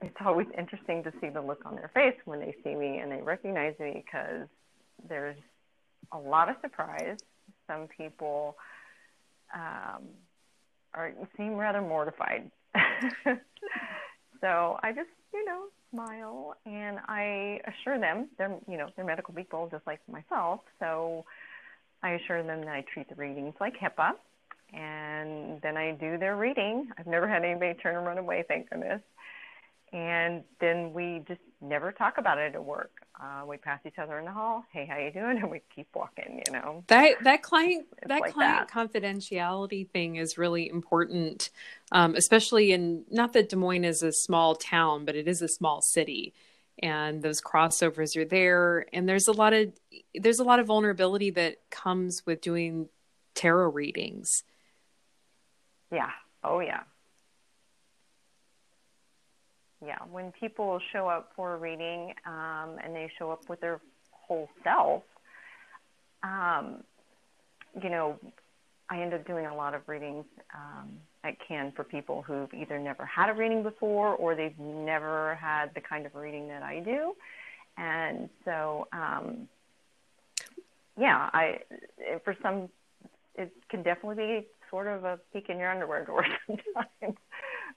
[0.02, 3.12] it's always interesting to see the look on their face when they see me and
[3.12, 4.48] they recognize me because
[5.08, 5.38] there's
[6.12, 7.18] a lot of surprise.
[7.68, 8.56] Some people
[9.54, 10.04] um,
[10.94, 12.50] are seem rather mortified.
[14.42, 19.34] so I just, you know, smile and I assure them they're you know they're medical
[19.34, 21.26] people just like myself so
[22.04, 24.12] I assure them that I treat the readings like HIPAA
[24.74, 26.90] and then I do their reading.
[26.98, 29.02] I've never had anybody turn and run away thank goodness
[29.94, 32.92] and then we just never talk about it at work.
[33.22, 35.38] Uh, we pass each other in the hall hey how you doing?
[35.42, 36.84] And we keep walking you know?
[36.88, 38.72] That that client it's that like client that.
[38.72, 41.50] confidentiality thing is really important
[41.92, 45.48] um, especially in not that des moines is a small town but it is a
[45.48, 46.34] small city
[46.82, 49.72] and those crossovers are there and there's a lot of
[50.16, 52.90] there's a lot of vulnerability that comes with doing
[53.36, 54.44] tarot readings.
[55.92, 56.10] Yeah.
[56.44, 56.82] Oh yeah
[59.86, 59.98] yeah.
[60.10, 63.80] When people show up for a reading um, and they show up with their
[64.12, 65.04] whole self,
[66.24, 66.84] um,
[67.82, 68.20] you know,
[68.90, 70.90] I end up doing a lot of readings um,
[71.24, 75.74] at CAN for people who've either never had a reading before or they've never had
[75.74, 77.14] the kind of reading that I do.
[77.78, 79.48] And so, um,
[81.00, 81.60] yeah, I
[82.24, 82.70] for some,
[83.36, 87.18] it can definitely be sort of a peek in your underwear drawer sometimes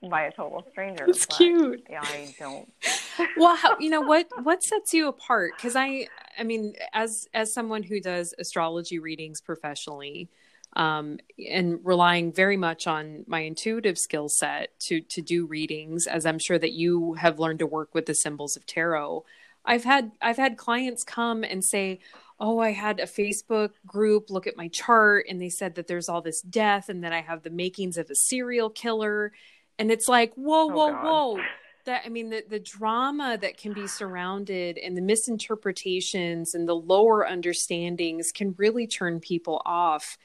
[0.08, 1.04] by a total stranger.
[1.08, 1.86] It's cute.
[1.88, 2.72] Yeah, I don't.
[3.36, 5.52] well, how, you know what what sets you apart?
[5.56, 10.28] Because I, I mean, as as someone who does astrology readings professionally,
[10.76, 11.18] um,
[11.50, 16.38] and relying very much on my intuitive skill set to to do readings, as I'm
[16.38, 19.24] sure that you have learned to work with the symbols of tarot.
[19.64, 22.00] I've had I've had clients come and say,
[22.40, 26.08] "Oh, I had a Facebook group look at my chart, and they said that there's
[26.08, 29.32] all this death, and that I have the makings of a serial killer."
[29.78, 31.42] And it's like, whoa, whoa, oh, whoa!
[31.86, 36.74] That I mean, the the drama that can be surrounded, and the misinterpretations, and the
[36.74, 40.16] lower understandings can really turn people off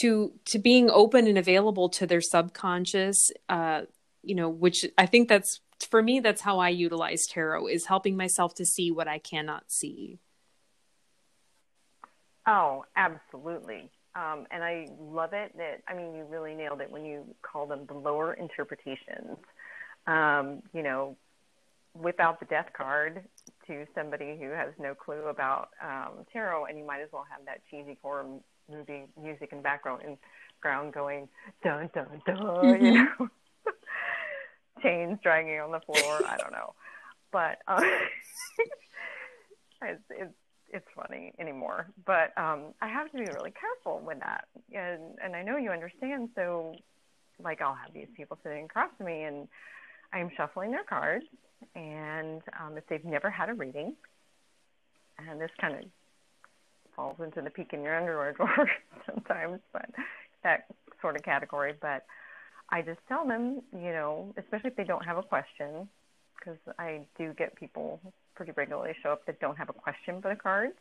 [0.00, 3.82] to to being open and available to their subconscious uh
[4.22, 8.16] you know which i think that's for me that's how i utilize tarot is helping
[8.16, 10.18] myself to see what i cannot see.
[12.46, 17.04] Oh absolutely um, and i love it that i mean you really nailed it when
[17.04, 19.36] you call them the lower interpretations.
[20.06, 21.16] Um, you know
[22.00, 23.22] without the death card
[23.66, 27.44] to somebody who has no clue about um, tarot and you might as well have
[27.46, 28.26] that cheesy horror
[28.70, 30.16] movie music in background and
[30.60, 31.28] ground going
[31.62, 32.84] dun dun dun mm-hmm.
[32.84, 33.28] you know?
[34.82, 36.74] Chains dragging on the floor i don't know.
[37.32, 37.82] But um,
[39.82, 40.34] it's, it's
[40.72, 45.36] it's funny anymore but um i have to be really careful with that and and
[45.36, 46.74] i know you understand so
[47.42, 49.48] like i'll have these people sitting across from me and
[50.12, 51.24] i'm shuffling their cards
[51.74, 53.94] and um if they've never had a reading
[55.18, 55.82] and this kind of
[56.96, 58.70] falls into the peek in your underwear drawer
[59.06, 59.90] sometimes, but
[60.42, 60.66] that
[61.00, 61.74] sort of category.
[61.80, 62.06] But
[62.70, 65.88] I just tell them, you know, especially if they don't have a question,
[66.38, 68.00] because I do get people
[68.34, 70.74] pretty regularly show up that don't have a question for the cards.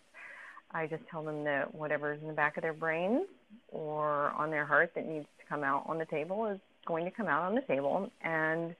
[0.71, 3.27] I just tell them that whatever's in the back of their brains
[3.69, 7.11] or on their heart that needs to come out on the table is going to
[7.11, 8.09] come out on the table.
[8.23, 8.75] And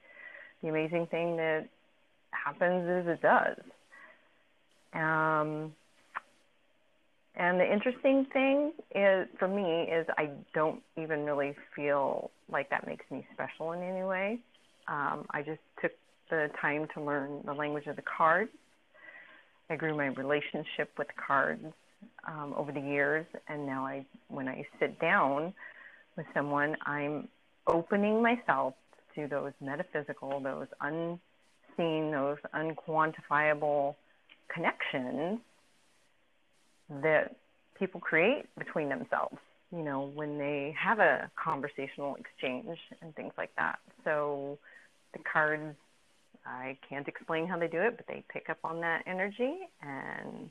[0.61, 1.67] the amazing thing that
[2.31, 3.57] happens is it does.
[4.93, 5.73] Um,
[7.37, 12.87] and the interesting thing is for me is I don't even really feel like that
[12.87, 14.39] makes me special in any way.
[14.87, 15.91] Um, I just took
[16.29, 18.51] the time to learn the language of the cards.
[19.69, 21.65] I grew my relationship with cards
[22.27, 25.53] um, over the years, and now I, when I sit down
[26.15, 27.27] with someone, I'm
[27.67, 28.73] opening myself
[29.15, 33.95] to those metaphysical, those unseen, those unquantifiable
[34.53, 35.39] connections
[37.01, 37.35] that
[37.79, 39.37] people create between themselves,
[39.75, 43.79] you know, when they have a conversational exchange and things like that.
[44.03, 44.57] So
[45.13, 45.75] the cards,
[46.45, 50.49] I can't explain how they do it, but they pick up on that energy and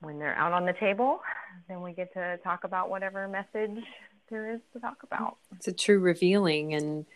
[0.00, 1.20] when they're out on the table,
[1.68, 3.82] then we get to talk about whatever message
[4.30, 5.36] there is to talk about.
[5.56, 7.06] It's a true revealing and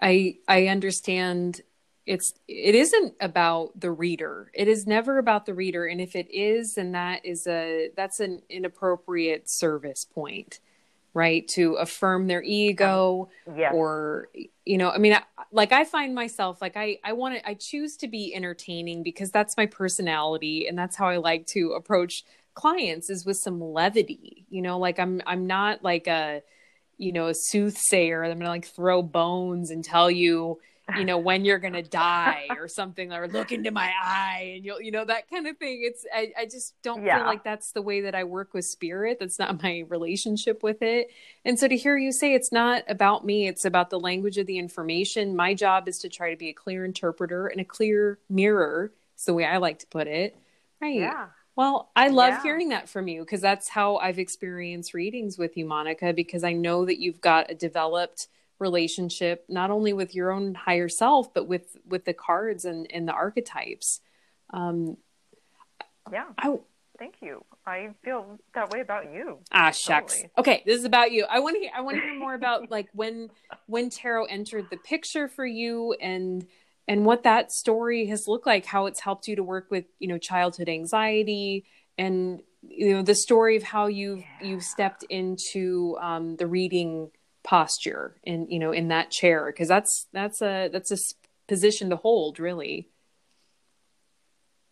[0.00, 1.60] I I understand
[2.06, 6.30] it's it isn't about the reader it is never about the reader and if it
[6.30, 10.60] is then that is a that's an inappropriate service point
[11.14, 13.72] right to affirm their ego um, yes.
[13.74, 14.28] or
[14.64, 17.54] you know i mean I, like i find myself like i i want to i
[17.54, 22.24] choose to be entertaining because that's my personality and that's how i like to approach
[22.54, 26.42] clients is with some levity you know like i'm i'm not like a
[26.98, 30.58] you know a soothsayer i'm gonna like throw bones and tell you
[30.98, 34.80] you know when you're gonna die or something or look into my eye and you'll
[34.80, 35.82] you know that kind of thing.
[35.82, 37.18] It's i, I just don't yeah.
[37.18, 39.18] feel like that's the way that i work with spirit.
[39.20, 41.10] That's not my relationship with it.
[41.44, 44.46] And so to hear you say it's not about me it's about the language of
[44.46, 45.36] the information.
[45.36, 49.24] My job is to try to be a clear interpreter and a clear mirror it's
[49.24, 50.36] the way i like to put it.
[50.80, 50.96] Right.
[50.96, 51.26] Yeah.
[51.56, 52.42] Well, I love yeah.
[52.42, 56.54] hearing that from you because that's how I've experienced readings with you, Monica, because I
[56.54, 58.28] know that you've got a developed
[58.60, 63.08] relationship not only with your own higher self but with with the cards and and
[63.08, 64.00] the archetypes.
[64.52, 64.96] Um
[66.12, 66.26] yeah.
[66.38, 66.58] I,
[66.98, 67.44] thank you.
[67.66, 69.38] I feel that way about you.
[69.52, 70.14] Ah shucks.
[70.14, 70.30] Totally.
[70.38, 71.26] okay this is about you.
[71.28, 73.30] I want to hear i want to hear more about like when
[73.66, 76.46] when tarot entered the picture for you and
[76.86, 80.08] and what that story has looked like how it's helped you to work with you
[80.08, 81.64] know childhood anxiety
[81.96, 84.48] and you know the story of how you yeah.
[84.48, 87.10] you've stepped into um, the reading
[87.42, 90.96] posture in you know in that chair because that's that's a that's a
[91.48, 92.88] position to hold really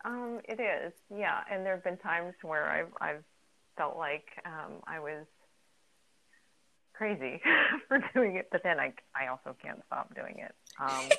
[0.04, 3.24] um it is yeah and there have been times where i've i've
[3.76, 5.24] felt like um i was
[6.92, 7.40] crazy
[7.88, 11.08] for doing it but then i i also can't stop doing it um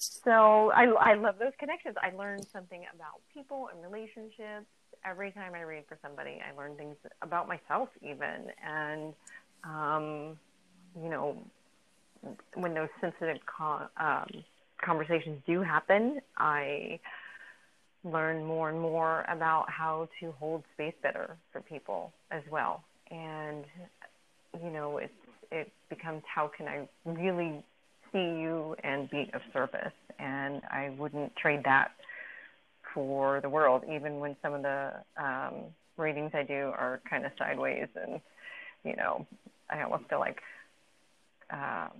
[0.00, 1.96] so I, I love those connections.
[2.02, 4.66] I learn something about people and relationships
[5.04, 6.40] every time I read for somebody.
[6.40, 9.14] I learn things about myself even, and
[9.64, 10.38] um,
[11.00, 11.36] you know,
[12.54, 13.38] when those sensitive
[13.98, 14.44] um,
[14.84, 17.00] conversations do happen, I
[18.04, 22.82] learn more and more about how to hold space better for people as well.
[23.10, 23.64] And
[24.62, 25.12] you know, it
[25.50, 27.62] it becomes how can I really
[28.12, 29.92] see you and be of service.
[30.18, 31.92] And I wouldn't trade that
[32.94, 35.54] for the world, even when some of the um,
[35.96, 38.20] readings I do are kind of sideways and,
[38.84, 39.26] you know,
[39.70, 40.40] I almost feel like,
[41.50, 41.90] um,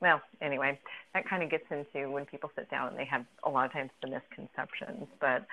[0.00, 0.78] well, anyway,
[1.14, 3.72] that kind of gets into when people sit down and they have a lot of
[3.72, 5.08] times the misconceptions.
[5.20, 5.46] But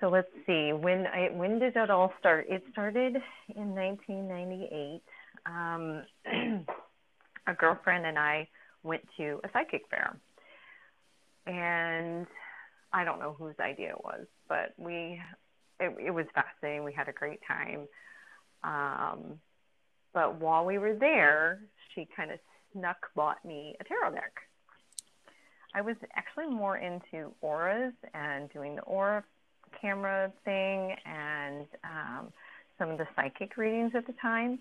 [0.00, 2.46] so let's see, when I, when did it all start?
[2.48, 3.16] It started
[3.54, 5.02] in 1998.
[5.46, 6.02] Um,
[7.46, 8.48] a girlfriend and I
[8.82, 10.16] went to a psychic fair.
[11.46, 12.26] And
[12.92, 15.20] I don't know whose idea it was, but we
[15.80, 16.84] it, it was fascinating.
[16.84, 17.88] We had a great time.
[18.62, 19.40] Um,
[20.14, 21.60] but while we were there,
[21.94, 22.38] she kind of
[22.72, 24.32] snuck bought me a tarot deck.
[25.74, 29.24] I was actually more into auras and doing the aura
[29.80, 32.32] camera thing and um,
[32.78, 34.60] some of the psychic readings at the time,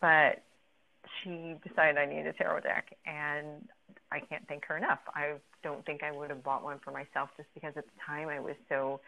[0.00, 0.42] but
[1.22, 3.68] she decided I needed a tarot deck, and
[4.10, 5.00] I can't thank her enough.
[5.14, 8.28] I don't think I would have bought one for myself just because at the time
[8.28, 9.00] I was so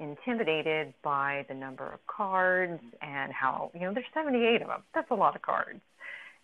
[0.00, 4.82] intimidated by the number of cards and how, you know, there's 78 of them.
[4.94, 5.80] That's a lot of cards.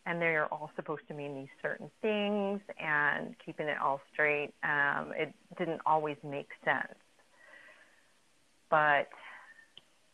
[0.05, 5.13] And they're all supposed to mean these certain things, and keeping it all straight, um,
[5.17, 6.95] it didn't always make sense.
[8.71, 9.09] But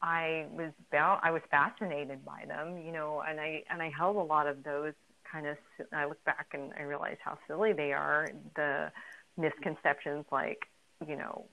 [0.00, 4.16] I was about, I was fascinated by them, you know, and I and I held
[4.16, 4.94] a lot of those
[5.30, 5.56] kind of.
[5.92, 8.28] I look back and I realize how silly they are.
[8.56, 8.90] The
[9.36, 10.66] misconceptions, like
[11.06, 11.44] you know,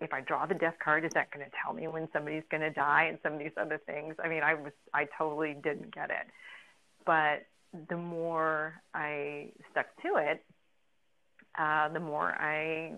[0.00, 2.62] if I draw the death card, is that going to tell me when somebody's going
[2.62, 4.14] to die, and some of these other things.
[4.22, 6.26] I mean, I was, I totally didn't get it,
[7.06, 7.46] but
[7.88, 10.44] the more I stuck to it,
[11.58, 12.94] uh, the more I,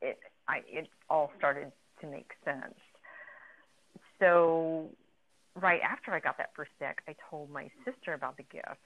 [0.00, 2.74] it, I, it all started to make sense
[4.24, 4.90] so
[5.54, 8.80] right after I got that first deck, I told my sister about the gift.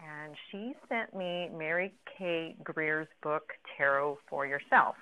[0.00, 2.56] And she sent me Mary K.
[2.64, 4.94] Greer's book, Tarot for Yourself.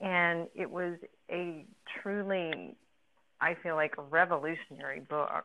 [0.00, 0.94] And it was
[1.30, 1.64] a
[2.02, 2.74] truly,
[3.40, 5.44] I feel like, a revolutionary book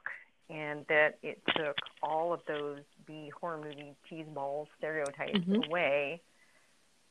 [0.49, 5.63] and that it took all of those B horror movie cheeseball stereotypes mm-hmm.
[5.67, 6.21] away.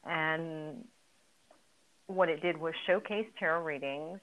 [0.05, 0.85] And
[2.07, 4.21] what it did was showcase tarot readings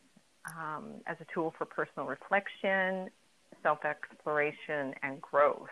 [0.57, 3.09] um, as a tool for personal reflection,
[3.63, 5.67] self exploration, and growth.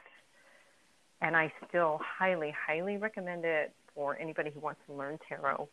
[1.22, 5.70] And I still highly, highly recommend it for anybody who wants to learn tarot.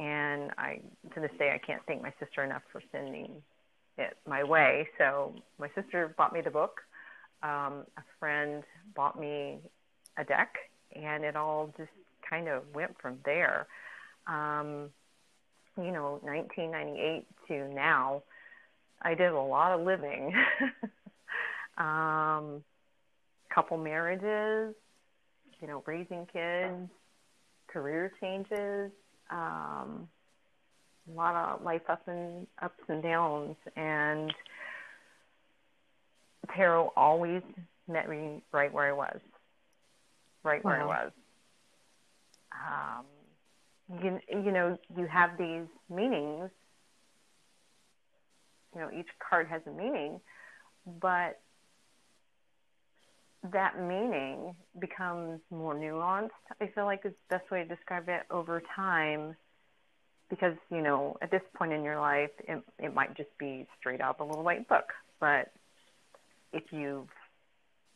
[0.00, 0.80] And I,
[1.14, 3.42] to this day, I can't thank my sister enough for sending
[3.98, 4.88] it my way.
[4.96, 6.80] So my sister bought me the book.
[7.42, 8.62] Um, a friend
[8.96, 9.58] bought me
[10.16, 10.54] a deck,
[10.96, 11.90] and it all just
[12.28, 13.66] kind of went from there.
[14.26, 14.88] Um,
[15.76, 18.22] you know, 1998 to now,
[19.02, 20.32] I did a lot of living.
[21.78, 22.64] um,
[23.54, 24.74] couple marriages,
[25.60, 26.88] you know, raising kids,
[27.66, 28.92] career changes,
[29.30, 30.08] um,
[31.10, 34.32] a lot of life up and ups and downs, and
[36.54, 37.42] tarot always
[37.88, 39.20] met me right where I was,
[40.42, 40.90] right where wow.
[40.90, 41.12] I was.
[42.52, 46.50] Um, you, you know, you have these meanings
[48.74, 50.20] you know each card has a meaning
[51.00, 51.40] but
[53.52, 56.30] that meaning becomes more nuanced
[56.60, 59.36] i feel like is the best way to describe it over time.
[60.28, 64.00] Because you know at this point in your life it, it might just be straight
[64.00, 64.92] up a little white book.
[65.18, 65.50] But
[66.52, 67.08] if you've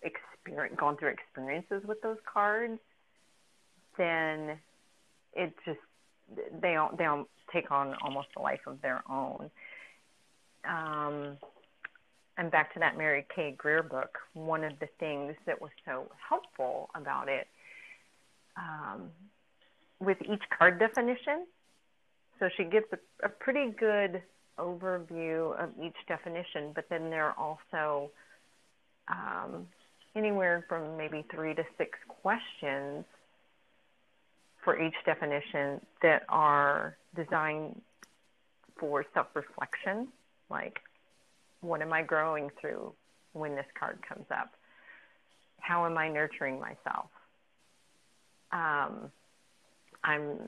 [0.02, 2.80] experience, gone through experiences with those cards
[3.96, 4.58] then
[5.34, 5.78] it just
[6.60, 9.50] they don't they don't take on almost a life of their own.
[10.68, 11.36] Um,
[12.36, 13.54] and back to that Mary K.
[13.56, 17.46] Greer book, one of the things that was so helpful about it
[18.56, 19.10] um,
[20.00, 21.46] with each card definition.
[22.38, 24.22] So she gives a, a pretty good
[24.58, 28.10] overview of each definition, but then there are also
[29.08, 29.66] um,
[30.16, 33.04] anywhere from maybe three to six questions
[34.62, 37.80] for each definition that are designed
[38.76, 40.08] for self reflection,
[40.50, 40.80] like
[41.64, 42.92] what am I growing through
[43.32, 44.52] when this card comes up?
[45.60, 47.08] How am I nurturing myself?
[48.52, 49.10] Um,
[50.04, 50.38] I'm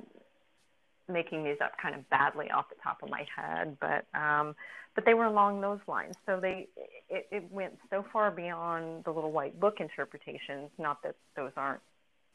[1.09, 4.55] making these up kind of badly off the top of my head, but um,
[4.95, 6.14] but they were along those lines.
[6.27, 6.69] So they
[7.09, 10.71] it, it went so far beyond the little white book interpretations.
[10.79, 11.83] Not that those aren't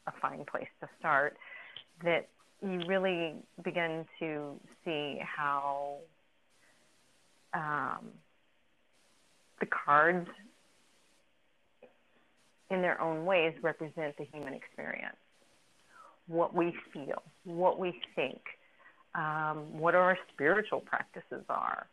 [0.06, 1.36] a fine place to start.
[2.02, 2.28] That
[2.62, 4.54] you really begin to
[4.84, 5.98] see how
[7.54, 8.08] um,
[9.62, 10.28] the cards,
[12.70, 15.16] in their own ways, represent the human experience.
[16.26, 18.40] What we feel, what we think,
[19.14, 21.86] um, what our spiritual practices are,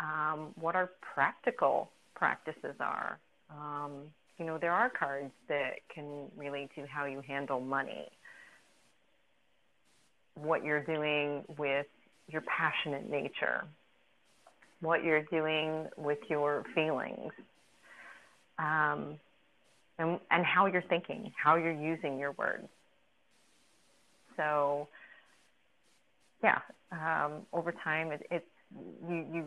[0.00, 3.18] um, what our practical practices are.
[3.48, 3.92] Um,
[4.38, 8.08] you know, there are cards that can relate to how you handle money,
[10.34, 11.86] what you're doing with
[12.26, 13.64] your passionate nature,
[14.84, 17.32] what you're doing with your feelings,
[18.58, 19.18] um,
[19.98, 22.68] and, and how you're thinking, how you're using your words.
[24.36, 24.88] So,
[26.42, 26.58] yeah,
[26.92, 28.44] um, over time, it, it's
[29.08, 29.44] you, you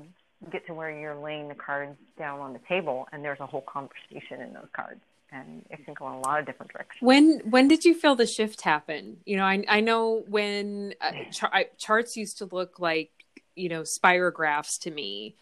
[0.51, 3.61] get to where you're laying the cards down on the table, and there's a whole
[3.61, 7.01] conversation in those cards, and it can go in a lot of different directions.
[7.01, 9.17] When when did you feel the shift happen?
[9.25, 13.11] You know, I I know when uh, char- charts used to look like
[13.57, 15.35] you know spirographs to me,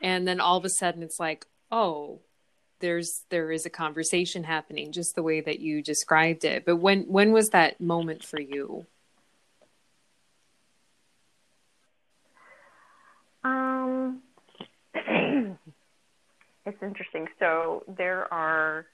[0.00, 2.20] and then all of a sudden it's like, oh,
[2.80, 6.64] there's there is a conversation happening, just the way that you described it.
[6.64, 8.86] But when when was that moment for you?
[13.44, 14.20] Um,
[14.94, 17.28] it's interesting.
[17.38, 18.86] So there are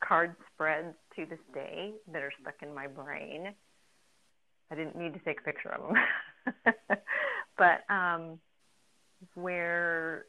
[0.00, 3.54] card spreads to this day that are stuck in my brain.
[4.70, 5.96] I didn't need to take a picture of them,
[7.58, 8.38] but um,
[9.34, 10.24] where,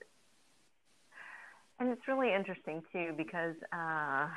[1.80, 4.28] and it's really interesting too because, uh,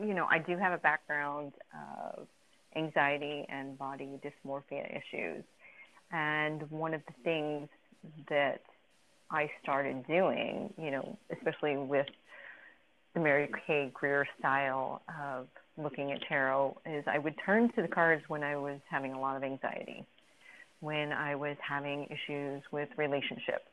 [0.00, 2.26] you know, I do have a background of
[2.76, 5.44] anxiety and body dysmorphia issues.
[6.10, 7.68] And one of the things
[8.28, 8.62] that
[9.30, 12.06] I started doing, you know, especially with
[13.14, 13.90] the Mary K.
[13.92, 15.48] Greer style of
[15.78, 19.20] looking at tarot, is I would turn to the cards when I was having a
[19.20, 20.04] lot of anxiety,
[20.80, 23.64] when I was having issues with relationships,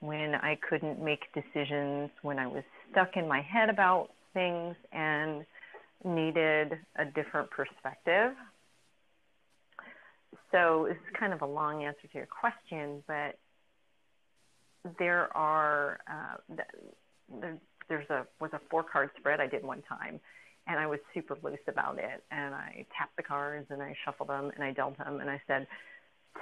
[0.00, 5.44] when I couldn't make decisions, when I was stuck in my head about things and
[6.04, 8.32] needed a different perspective.
[10.50, 13.38] So it's kind of a long answer to your question, but
[14.98, 16.56] there are uh,
[17.40, 20.20] there, there's a was a four card spread I did one time,
[20.66, 22.22] and I was super loose about it.
[22.30, 25.40] And I tapped the cards and I shuffled them and I dealt them and I
[25.46, 25.66] said,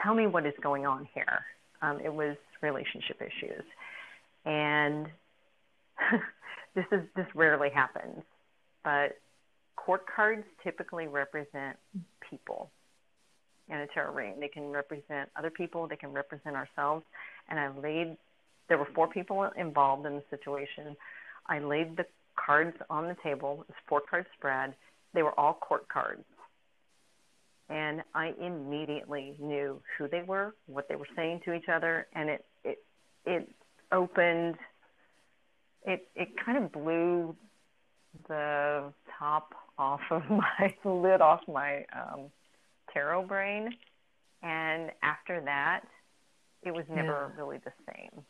[0.03, 1.45] "Tell me what is going on here."
[1.83, 3.64] Um, it was relationship issues,
[4.45, 5.07] and
[6.75, 8.23] this is this rarely happens,
[8.85, 9.18] but
[9.77, 11.77] court cards typically represent
[12.29, 12.71] people
[13.71, 14.41] in a tarot reading.
[14.41, 17.05] They can represent other people, they can represent ourselves.
[17.49, 18.16] And I laid,
[18.68, 20.97] there were four people involved in the situation.
[21.47, 22.05] I laid the
[22.45, 24.74] cards on the table, it's four card spread.
[25.14, 26.24] They were all court cards.
[27.68, 32.28] And I immediately knew who they were, what they were saying to each other, and
[32.28, 32.78] it it
[33.24, 33.49] it
[33.93, 34.57] opened
[35.84, 37.36] it it kind of blew
[38.28, 42.30] the top off of my lid off my um
[42.93, 43.70] tarot brain.
[44.43, 45.82] And after that,
[46.62, 47.41] it was never yeah.
[47.41, 48.24] really the same.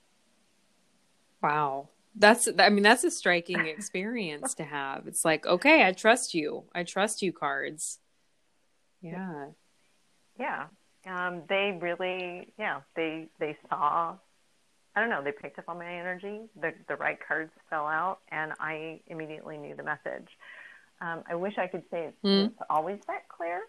[1.43, 1.89] Wow.
[2.15, 5.07] That's, I mean, that's a striking experience to have.
[5.07, 6.65] It's like, okay, I trust you.
[6.75, 7.99] I trust you, cards.
[9.01, 9.47] Yeah.
[10.39, 10.67] Yeah.
[11.07, 14.17] Um, they really, yeah, they, they saw,
[14.95, 16.41] I don't know, they picked up on my energy.
[16.61, 20.29] The, the right cards fell out, and I immediately knew the message.
[21.01, 22.47] Um, I wish I could say it's, mm.
[22.47, 23.63] it's always that clear,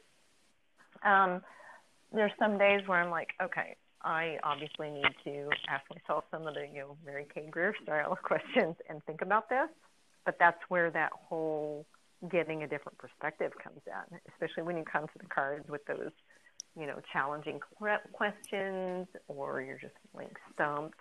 [1.04, 1.42] um,
[2.12, 6.54] there's some days where I'm like, okay, I obviously need to ask myself some of
[6.56, 7.48] the you know Mary K.
[7.50, 9.70] Greer style questions and think about this.
[10.26, 11.86] But that's where that whole
[12.30, 16.12] getting a different perspective comes in, especially when you come to the cards with those
[16.78, 17.60] you know challenging
[18.14, 21.00] questions or you're just like stumped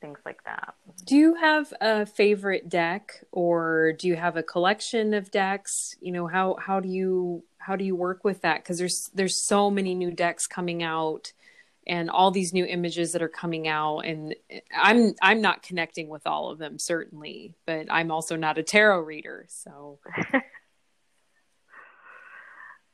[0.00, 0.74] things like that.
[1.04, 5.96] Do you have a favorite deck or do you have a collection of decks?
[6.00, 9.40] You know, how how do you how do you work with that cuz there's there's
[9.40, 11.32] so many new decks coming out
[11.88, 14.34] and all these new images that are coming out and
[14.76, 19.00] i'm i'm not connecting with all of them certainly but i'm also not a tarot
[19.00, 19.98] reader so.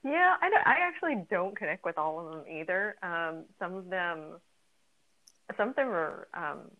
[0.04, 2.96] Yeah I, I actually don't connect with all of them either.
[3.02, 4.38] Um, some of them
[5.56, 6.70] some of them are um,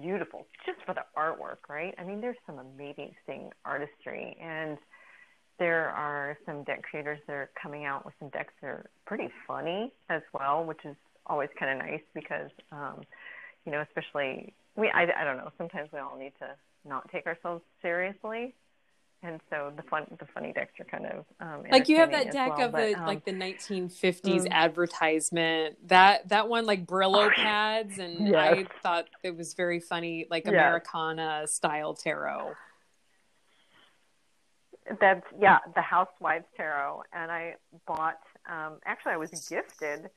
[0.00, 1.94] beautiful just for the artwork right?
[1.98, 4.76] I mean there's some amazing artistry and
[5.58, 9.28] there are some deck creators that are coming out with some decks that are pretty
[9.46, 10.94] funny as well, which is
[11.28, 13.02] always kind of nice because, um,
[13.64, 16.48] you know, especially we, I, I don't know, sometimes we all need to
[16.88, 18.54] not take ourselves seriously.
[19.20, 22.30] And so the fun, the funny decks are kind of um, like you have that
[22.30, 26.86] deck well, of but, the um, like the 1950s mm, advertisement that that one like
[26.86, 28.36] Brillo pads, and yes.
[28.36, 30.52] I thought it was very funny, like yes.
[30.52, 32.52] Americana style tarot.
[35.00, 37.56] That's yeah, the Housewives Tarot, and I
[37.88, 38.20] bought.
[38.48, 40.10] Um, actually, I was gifted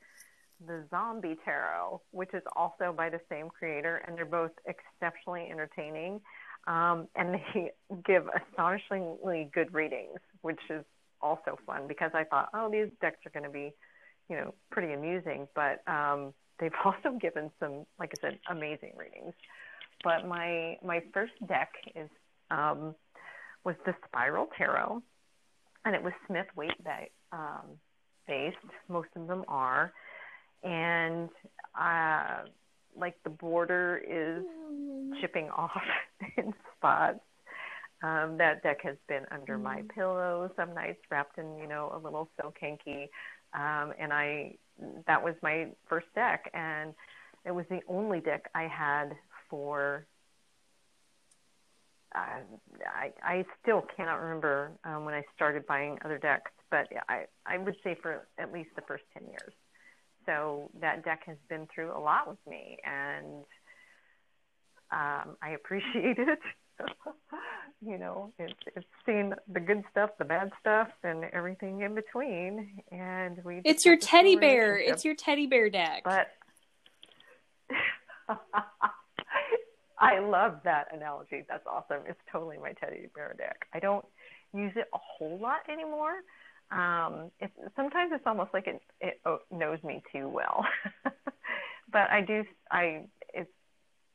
[0.66, 6.20] the Zombie Tarot, which is also by the same creator, and they're both exceptionally entertaining.
[6.66, 7.72] Um, and they
[8.04, 10.84] give astonishingly good readings, which is
[11.20, 13.72] also fun because I thought, oh, these decks are going to be,
[14.28, 15.48] you know, pretty amusing.
[15.54, 19.34] But um, they've also given some, like I said, amazing readings.
[20.04, 22.08] But my my first deck is
[22.50, 22.94] um,
[23.64, 25.00] was the Spiral Tarot,
[25.84, 26.72] and it was Smith Waite
[27.32, 27.78] um,
[28.26, 28.56] based.
[28.88, 29.92] Most of them are,
[30.62, 31.28] and
[31.78, 32.44] uh,
[32.96, 34.44] like the border is
[35.20, 35.82] chipping off
[36.36, 37.20] in spots.
[38.02, 39.62] Um, that deck has been under mm.
[39.62, 43.08] my pillow some nights, wrapped in you know a little silk hanky,
[43.54, 44.56] um, and I
[45.06, 46.94] that was my first deck, and
[47.44, 49.12] it was the only deck I had
[49.48, 50.06] for
[52.14, 57.58] I, I still cannot remember um, when I started buying other decks, but I, I
[57.58, 59.52] would say for at least the first 10 years.
[60.26, 63.44] So that deck has been through a lot with me, and
[64.90, 66.38] um, I appreciate it.
[67.84, 72.82] you know, it's it's seen the good stuff, the bad stuff, and everything in between.
[72.90, 73.60] And we.
[73.64, 74.78] It's your teddy bear.
[74.78, 76.02] It's your teddy bear deck.
[76.04, 76.28] But.
[79.98, 81.44] I love that analogy.
[81.48, 82.02] That's awesome.
[82.08, 83.68] It's totally my teddy bear deck.
[83.72, 84.04] I don't
[84.52, 86.14] use it a whole lot anymore.
[86.72, 87.30] Um,
[87.76, 89.20] sometimes it's almost like it, it
[89.50, 90.64] knows me too well.
[91.92, 92.44] but I do.
[92.70, 93.50] I it's.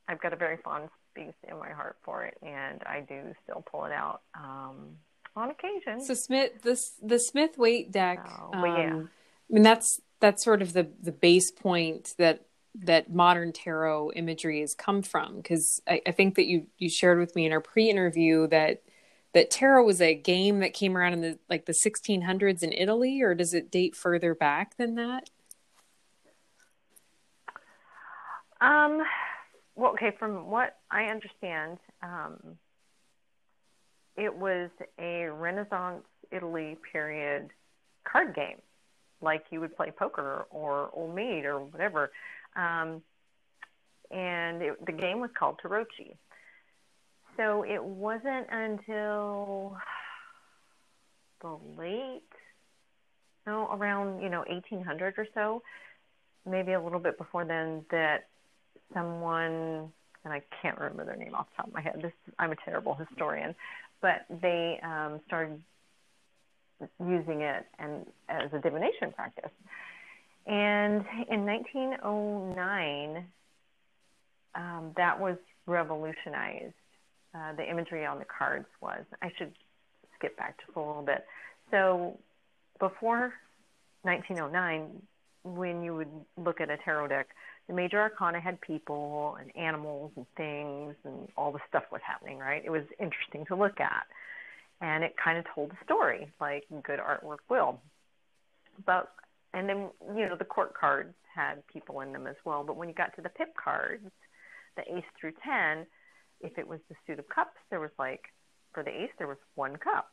[0.07, 3.63] I've got a very fond space in my heart for it, and I do still
[3.69, 4.95] pull it out um,
[5.35, 6.03] on occasion.
[6.03, 8.27] So Smith, this the Smith Waite deck.
[8.27, 8.93] Oh, but yeah.
[8.93, 9.09] Um,
[9.49, 12.45] I mean, that's that's sort of the the base point that
[12.79, 17.17] that modern tarot imagery has come from because I, I, think that you you shared
[17.17, 18.83] with me in our pre-interview that
[19.33, 23.21] that tarot was a game that came around in the like the 1600s in Italy
[23.21, 25.29] or does it date further back than that?
[28.61, 29.01] Um
[29.75, 32.57] well okay from what I understand um
[34.15, 37.49] it was a Renaissance Italy period
[38.03, 38.57] card game
[39.21, 42.11] like you would play poker or old maid or whatever
[42.57, 43.01] um,
[44.09, 46.15] and it, the game was called Tarocchi.
[47.37, 49.77] So it wasn't until
[51.41, 52.23] the late,
[53.45, 55.61] no, around you know 1800 or so,
[56.49, 58.27] maybe a little bit before then, that
[58.93, 59.91] someone
[60.23, 61.99] and I can't remember their name off the top of my head.
[62.01, 63.55] This I'm a terrible historian,
[64.01, 65.61] but they um, started
[66.99, 69.51] using it and as a divination practice.
[70.45, 73.25] And in 1909,
[74.55, 76.73] um, that was revolutionized.
[77.37, 79.03] Uh, the imagery on the cards was.
[79.21, 79.51] I should
[80.17, 81.25] skip back just a little bit.
[81.69, 82.17] So
[82.79, 83.33] before
[84.03, 85.01] 1909,
[85.43, 87.27] when you would look at a tarot deck,
[87.67, 92.39] the major arcana had people and animals and things and all the stuff was happening,
[92.39, 92.63] right?
[92.65, 94.05] It was interesting to look at.
[94.79, 97.79] And it kind of told a story, like good artwork will.
[98.85, 99.11] But
[99.53, 102.63] and then you know the court cards had people in them as well.
[102.63, 104.03] But when you got to the pip cards,
[104.75, 105.87] the ace through ten,
[106.41, 108.21] if it was the suit of cups, there was like
[108.73, 110.09] for the ace there was one cup.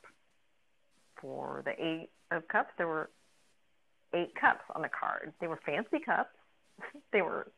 [1.20, 3.10] For the eight of cups, there were
[4.14, 5.32] eight cups on the card.
[5.40, 6.34] They were fancy cups.
[7.12, 7.50] they were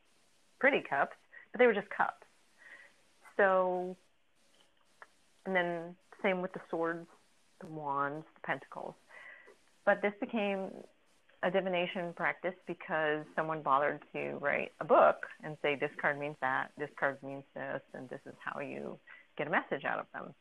[0.59, 1.17] pretty cups,
[1.53, 2.27] but they were just cups.
[3.37, 3.97] So,
[5.45, 7.07] and then same with the swords,
[7.61, 8.95] the wands, the pentacles.
[9.85, 10.71] But this became
[11.43, 16.37] a divination practice because someone bothered to write a book and say this card means
[16.41, 18.99] that, this card means this, and this is how you
[19.37, 20.35] get a message out of them.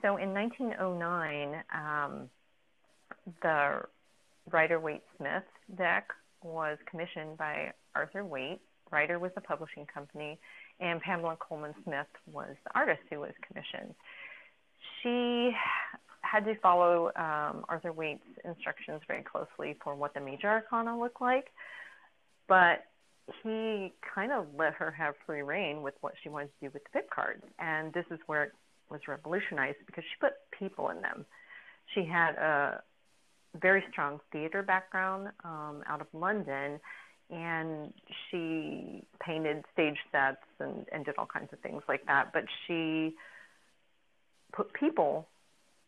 [0.00, 2.28] So in 1909, um,
[3.42, 3.82] the
[4.50, 5.44] Rider Waite Smith
[5.76, 6.08] deck
[6.42, 8.60] was commissioned by Arthur Waite.
[8.90, 10.38] Rider was the publishing company,
[10.80, 13.94] and Pamela Colman Smith was the artist who was commissioned.
[15.02, 15.52] She
[16.32, 21.20] had to follow um, Arthur Waite's instructions very closely for what the major arcana looked
[21.20, 21.48] like,
[22.48, 22.86] but
[23.42, 26.82] he kind of let her have free reign with what she wanted to do with
[26.84, 27.42] the pip cards.
[27.58, 28.52] And this is where it
[28.90, 31.26] was revolutionized because she put people in them.
[31.94, 32.82] She had a
[33.60, 36.80] very strong theater background um, out of London,
[37.30, 37.92] and
[38.30, 42.32] she painted stage sets and, and did all kinds of things like that.
[42.32, 43.14] But she
[44.54, 45.28] put people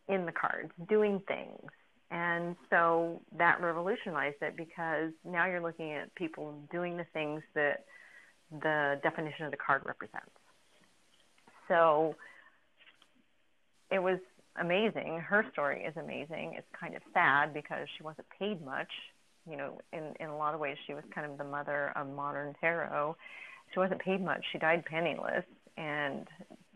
[0.09, 1.71] in the cards doing things.
[2.11, 7.85] And so that revolutionized it because now you're looking at people doing the things that
[8.51, 10.31] the definition of the card represents.
[11.67, 12.15] So
[13.91, 14.19] it was
[14.61, 15.19] amazing.
[15.27, 16.55] Her story is amazing.
[16.57, 18.91] It's kind of sad because she wasn't paid much.
[19.51, 22.09] You know, in, in a lot of ways, she was kind of the mother of
[22.09, 23.17] modern tarot.
[23.73, 24.45] She wasn't paid much.
[24.53, 25.45] She died penniless
[25.77, 26.27] and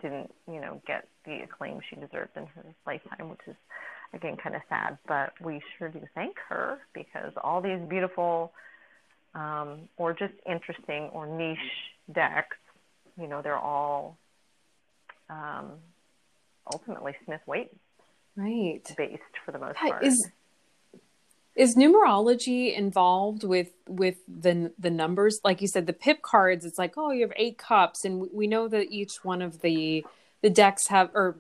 [0.03, 3.57] didn't, you know, get the acclaim she deserved in her lifetime, which is,
[4.13, 4.99] again, kind of sad.
[5.07, 8.53] But we sure do thank her because all these beautiful
[9.35, 11.59] um, or just interesting or niche
[12.13, 12.57] decks,
[13.21, 14.17] you know, they're all
[15.29, 15.73] um,
[16.73, 17.71] ultimately Smith Waite
[18.37, 20.05] right based for the most part.
[20.05, 20.29] Is
[21.59, 25.41] is numerology involved with with the the numbers?
[25.43, 26.65] Like you said, the pip cards.
[26.65, 30.07] It's like oh, you have eight cups, and we know that each one of the
[30.41, 31.37] the decks have or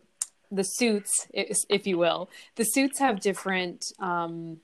[0.51, 3.85] the suits, if you will, the suits have different.
[4.01, 4.59] Um,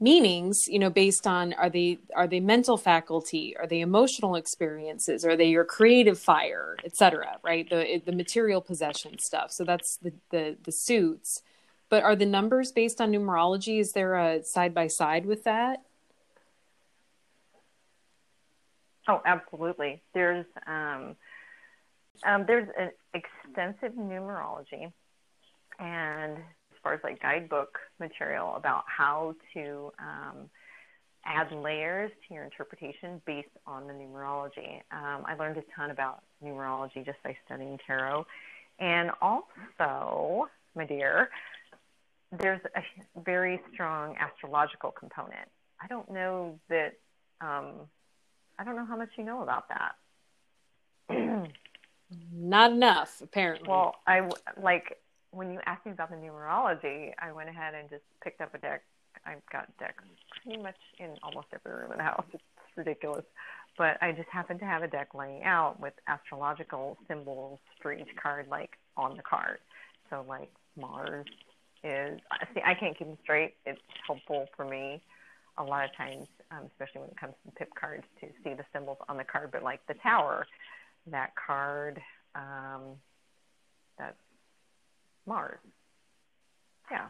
[0.00, 5.24] meanings you know based on are they are they mental faculty are they emotional experiences
[5.24, 10.12] are they your creative fire etc right the the material possession stuff so that's the
[10.30, 11.40] the the suits
[11.92, 15.82] but are the numbers based on numerology is there a side by side with that
[19.08, 21.14] oh absolutely there's um,
[22.26, 24.90] um there's an extensive numerology
[25.78, 30.48] and as far as like guidebook material about how to um,
[31.26, 34.80] add layers to your interpretation based on the numerology.
[34.90, 38.26] Um, I learned a ton about numerology just by studying tarot.
[38.80, 41.28] And also, my dear,
[42.38, 45.48] there's a very strong astrological component.
[45.82, 46.94] I don't know that,
[47.40, 47.72] um,
[48.58, 49.94] I don't know how much you know about that.
[52.32, 53.68] Not enough, apparently.
[53.68, 54.28] Well, I
[54.60, 54.98] like
[55.30, 58.58] when you asked me about the numerology, I went ahead and just picked up a
[58.58, 58.82] deck.
[59.24, 60.04] I've got decks
[60.42, 62.24] pretty much in almost every room in the house.
[62.32, 62.42] It's
[62.76, 63.24] ridiculous.
[63.78, 68.14] But I just happened to have a deck laying out with astrological symbols for each
[68.22, 69.58] card, like on the card.
[70.10, 71.26] So, like Mars
[71.84, 72.20] is,
[72.54, 73.54] see, I can't keep them straight.
[73.66, 75.02] It's helpful for me
[75.58, 78.64] a lot of times, um, especially when it comes to pip cards, to see the
[78.72, 79.50] symbols on the card.
[79.52, 80.46] But like the Tower,
[81.08, 82.00] that card,
[82.34, 82.96] um,
[83.98, 84.16] that's
[85.26, 85.58] Mars.
[86.90, 87.06] Yeah.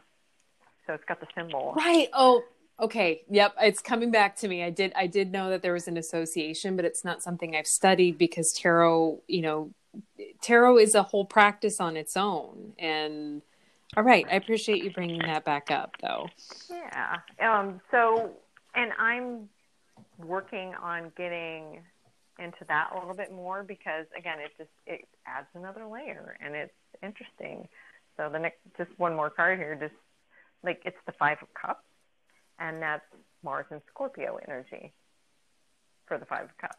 [0.86, 1.74] So it's got the symbol.
[1.76, 2.08] Right.
[2.12, 2.42] Oh,
[2.80, 3.22] okay.
[3.30, 3.54] Yep.
[3.62, 4.62] It's coming back to me.
[4.62, 7.66] I did I did know that there was an association, but it's not something I've
[7.66, 9.70] studied because tarot, you know,
[10.40, 12.72] tarot is a whole practice on its own.
[12.78, 13.42] And
[13.96, 16.28] all right, I appreciate you bringing that back up though.
[16.70, 17.18] Yeah.
[17.40, 18.32] Um so
[18.74, 19.48] and I'm
[20.18, 21.80] working on getting
[22.38, 26.54] into that a little bit more because again it just it adds another layer and
[26.54, 26.72] it's
[27.02, 27.68] interesting
[28.16, 29.94] so the next, just one more card here, just
[30.62, 31.84] like it's the Five of Cups,
[32.58, 33.04] and that's
[33.42, 34.92] Mars and Scorpio energy
[36.06, 36.76] for the Five of Cups.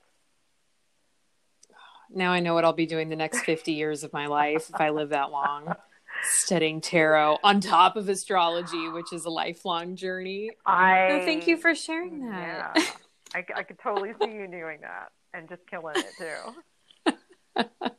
[2.13, 4.79] Now I know what I'll be doing the next 50 years of my life if
[4.79, 5.75] I live that long.
[6.23, 10.51] Studying tarot on top of astrology, which is a lifelong journey.
[10.65, 12.71] I oh, thank you for sharing that.
[12.75, 12.83] Yeah,
[13.35, 17.15] I, I could totally see you doing that and just killing it too.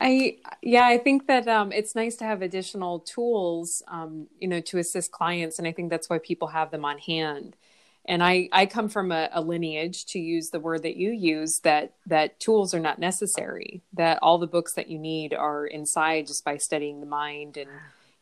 [0.00, 4.60] I yeah, I think that um, it's nice to have additional tools, um, you know,
[4.60, 7.56] to assist clients, and I think that's why people have them on hand.
[8.08, 11.60] And I I come from a, a lineage, to use the word that you use,
[11.60, 13.82] that that tools are not necessary.
[13.92, 17.70] That all the books that you need are inside just by studying the mind and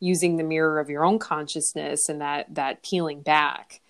[0.00, 3.80] using the mirror of your own consciousness and that that peeling back.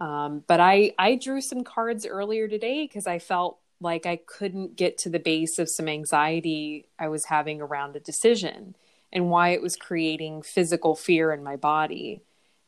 [0.00, 4.76] Um, but I I drew some cards earlier today because I felt like I couldn't
[4.76, 8.74] get to the base of some anxiety I was having around a decision
[9.12, 12.22] and why it was creating physical fear in my body.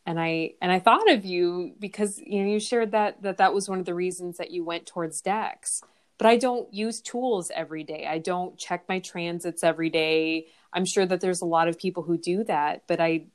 [0.07, 3.55] And I and I thought of you because you know you shared that that that
[3.55, 5.81] was one of the reasons that you went towards decks.
[6.19, 8.07] But I don't use tools every day.
[8.09, 10.47] I don't check my transits every day.
[10.73, 13.27] I'm sure that there's a lot of people who do that, but I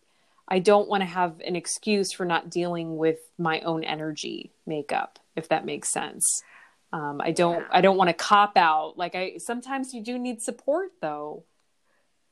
[0.50, 5.20] I don't want to have an excuse for not dealing with my own energy makeup,
[5.36, 6.44] if that makes sense.
[6.92, 7.68] Um, I don't, yeah.
[7.72, 8.98] I don't want to cop out.
[8.98, 11.44] Like I, sometimes you do need support though.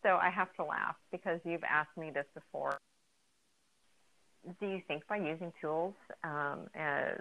[0.01, 2.77] So I have to laugh because you've asked me this before.
[4.59, 7.19] Do you think by using tools, um, as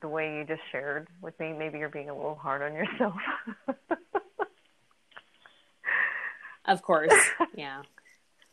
[0.00, 3.14] the way you just shared with me, maybe you're being a little hard on yourself?
[6.64, 7.12] of course.
[7.54, 7.82] Yeah.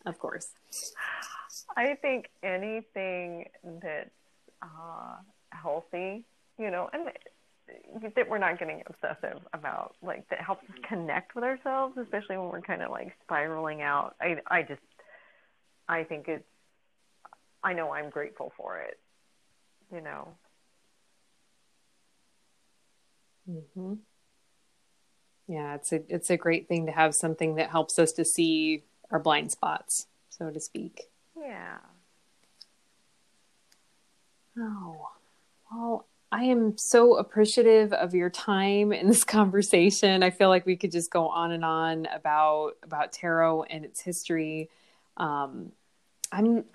[0.05, 0.49] Of course.
[1.75, 4.09] I think anything that's
[4.61, 5.17] uh,
[5.51, 6.23] healthy,
[6.57, 7.07] you know, and
[8.15, 12.49] that we're not getting obsessive about, like that helps us connect with ourselves, especially when
[12.49, 14.15] we're kind of like spiraling out.
[14.21, 14.81] I, I just,
[15.87, 16.43] I think it's,
[17.63, 18.99] I know I'm grateful for it,
[19.91, 20.37] you know.
[23.45, 23.93] hmm
[25.47, 28.83] Yeah, it's a it's a great thing to have something that helps us to see
[29.11, 31.09] our blind spots, so to speak.
[31.39, 31.77] Yeah.
[34.57, 35.09] Oh,
[35.71, 40.23] well, I am so appreciative of your time in this conversation.
[40.23, 44.01] I feel like we could just go on and on about about tarot and its
[44.01, 44.69] history.
[45.17, 45.71] Um,
[46.31, 46.65] I'm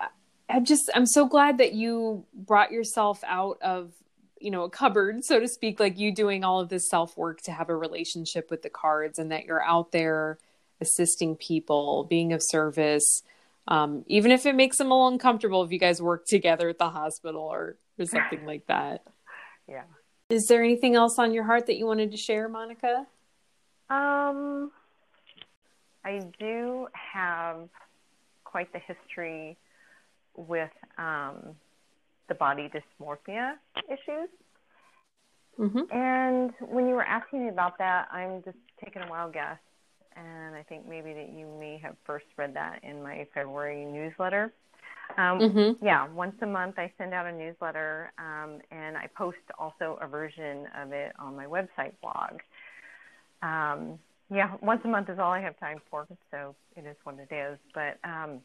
[0.49, 3.91] I'm just I'm so glad that you brought yourself out of
[4.39, 7.41] you know a cupboard so to speak like you doing all of this self work
[7.43, 10.37] to have a relationship with the cards and that you're out there
[10.81, 13.23] assisting people being of service
[13.67, 16.77] um, even if it makes them a little uncomfortable if you guys work together at
[16.77, 19.03] the hospital or, or something like that.
[19.65, 19.83] Yeah.
[20.29, 23.07] Is there anything else on your heart that you wanted to share, Monica?
[23.89, 24.73] Um,
[26.03, 27.69] I do have
[28.43, 29.55] quite the history
[30.35, 31.55] with um,
[32.27, 33.53] the body dysmorphia
[33.87, 34.29] issues.
[35.59, 35.95] Mm-hmm.
[35.95, 39.59] And when you were asking me about that, I'm just taking a wild guess
[40.15, 44.53] and I think maybe that you may have first read that in my February newsletter.
[45.17, 45.85] Um, mm-hmm.
[45.85, 50.07] Yeah, once a month I send out a newsletter, um, and I post also a
[50.07, 52.39] version of it on my website blog.
[53.41, 53.99] Um,
[54.33, 57.33] yeah, once a month is all I have time for, so it is what it
[57.33, 57.59] is.
[57.73, 58.39] But um,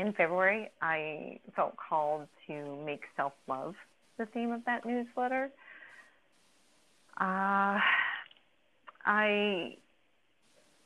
[0.00, 3.74] in February, I felt called to make self love
[4.18, 5.50] the theme of that newsletter.
[7.20, 7.78] Uh,
[9.04, 9.76] I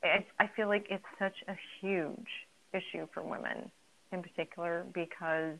[0.03, 2.27] I, I feel like it's such a huge
[2.73, 3.71] issue for women
[4.11, 5.57] in particular because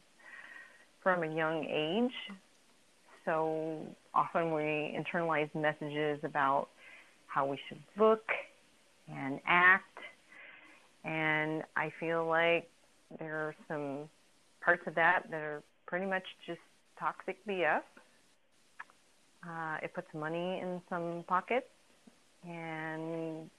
[1.03, 2.35] from a young age,
[3.25, 3.77] so
[4.13, 6.67] often we internalize messages about
[7.27, 8.23] how we should look
[9.11, 9.97] and act.
[11.03, 12.69] And I feel like
[13.19, 14.09] there are some
[14.61, 16.59] parts of that that are pretty much just
[16.99, 17.81] toxic BS.
[19.47, 21.67] Uh, it puts money in some pockets
[22.47, 23.49] and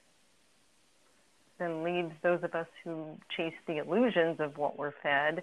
[1.59, 5.43] then leaves those of us who chase the illusions of what we're fed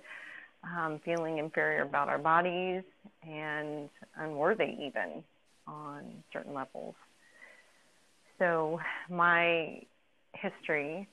[0.63, 2.83] um, feeling inferior about our bodies
[3.27, 5.23] and unworthy even
[5.67, 6.95] on certain levels.
[8.37, 8.79] So
[9.09, 9.81] my
[10.33, 11.07] history,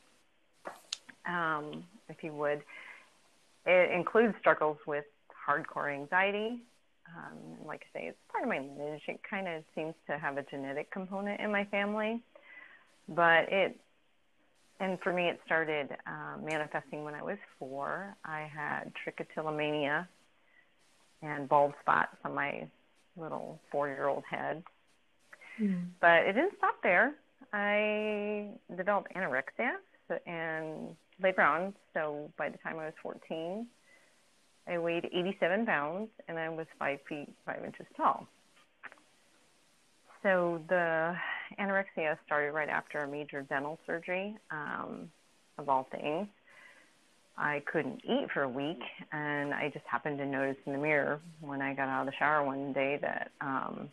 [1.28, 2.62] um, if you would,
[3.66, 5.04] it includes struggles with
[5.48, 6.62] hardcore anxiety.
[7.16, 9.02] Um, like I say, it's part of my lineage.
[9.06, 12.20] It kind of seems to have a genetic component in my family,
[13.08, 13.78] but it
[14.78, 18.14] and for me, it started uh, manifesting when I was four.
[18.24, 20.06] I had trichotillomania
[21.22, 22.66] and bald spots on my
[23.16, 24.62] little four-year-old head.
[25.60, 25.86] Mm.
[26.00, 27.14] But it didn't stop there.
[27.52, 29.76] I developed anorexia
[30.26, 33.66] and later on, so by the time I was 14,
[34.68, 38.26] I weighed 87 pounds and I was five feet five inches tall.
[40.22, 41.14] So the
[41.60, 45.08] anorexia started right after a major dental surgery, um,
[45.58, 46.26] of all things.
[47.38, 48.80] I couldn't eat for a week,
[49.12, 52.12] and I just happened to notice in the mirror when I got out of the
[52.18, 53.90] shower one day that um,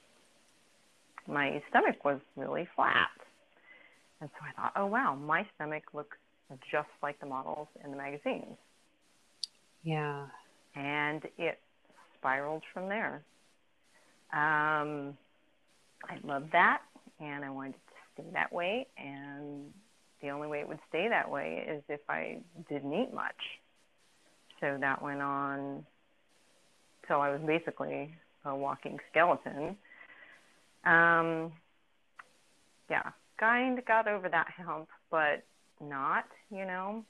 [1.27, 3.09] my stomach was really flat.
[4.21, 6.17] And so I thought, oh wow, my stomach looks
[6.71, 8.57] just like the models in the magazines.
[9.83, 10.27] Yeah.
[10.75, 11.59] And it
[12.17, 13.23] spiraled from there.
[14.31, 15.17] Um,
[16.09, 16.81] I loved that
[17.19, 18.87] and I wanted it to stay that way.
[18.97, 19.71] And
[20.21, 22.39] the only way it would stay that way is if I
[22.69, 23.35] didn't eat much.
[24.59, 25.85] So that went on
[27.07, 28.15] till I was basically
[28.45, 29.75] a walking skeleton.
[30.85, 31.51] Um,
[32.89, 35.43] yeah, kind of got over that hump, but
[35.89, 37.03] not, you know.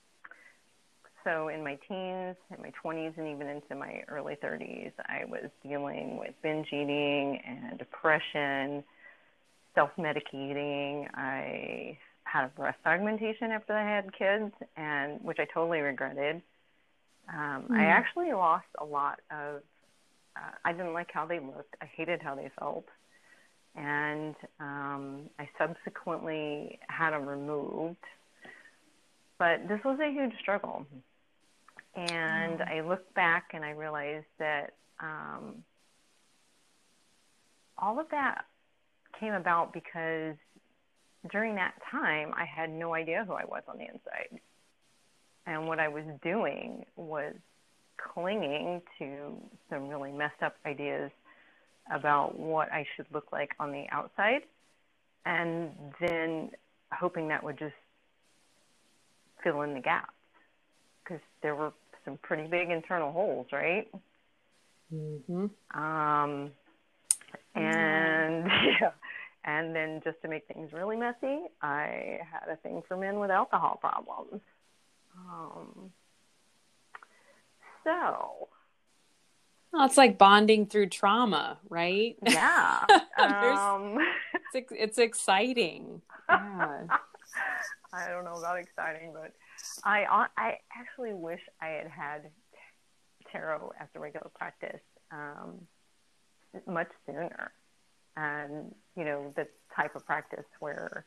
[1.24, 5.50] So in my teens, in my 20s, and even into my early 30s, I was
[5.66, 8.84] dealing with binge eating and depression,
[9.74, 11.08] self-medicating.
[11.14, 16.42] I had a breast augmentation after I had kids, and which I totally regretted.
[17.30, 17.78] Um, mm.
[17.78, 19.62] I actually lost a lot of.
[20.36, 21.76] Uh, I didn't like how they looked.
[21.82, 22.86] I hated how they felt,
[23.76, 27.98] and um, I subsequently had them removed.
[29.40, 30.86] But this was a huge struggle,
[31.96, 32.68] and mm.
[32.72, 35.64] I look back and I realized that um,
[37.78, 38.46] all of that
[39.20, 40.36] came about because
[41.32, 44.40] during that time I had no idea who I was on the inside.
[45.46, 47.34] And what I was doing was
[47.98, 49.36] clinging to
[49.70, 51.12] some really messed up ideas
[51.94, 54.44] about what I should look like on the outside,
[55.26, 56.52] and then
[56.94, 57.74] hoping that would just
[59.44, 60.14] fill in the gaps
[61.04, 61.74] because there were
[62.06, 63.88] some pretty big internal holes, right?
[64.94, 65.46] Mm-hmm.
[65.80, 66.52] Um,
[67.56, 68.46] and
[68.82, 68.92] yeah,
[69.46, 73.32] and then just to make things really messy, I had a thing for men with
[73.32, 74.42] alcohol problems.
[75.18, 75.92] Um,
[77.84, 78.48] so.
[79.72, 82.16] Well, it's like bonding through trauma, right?
[82.26, 82.86] Yeah.
[83.18, 83.98] um,
[84.54, 86.02] it's, it's exciting.
[86.30, 86.84] Yeah.
[87.94, 89.34] I don't know about exciting, but
[89.84, 92.22] I I actually wish I had had
[93.32, 94.82] tarot as a regular practice
[95.12, 95.68] um,
[96.68, 97.52] much sooner,
[98.18, 101.06] and you know the type of practice where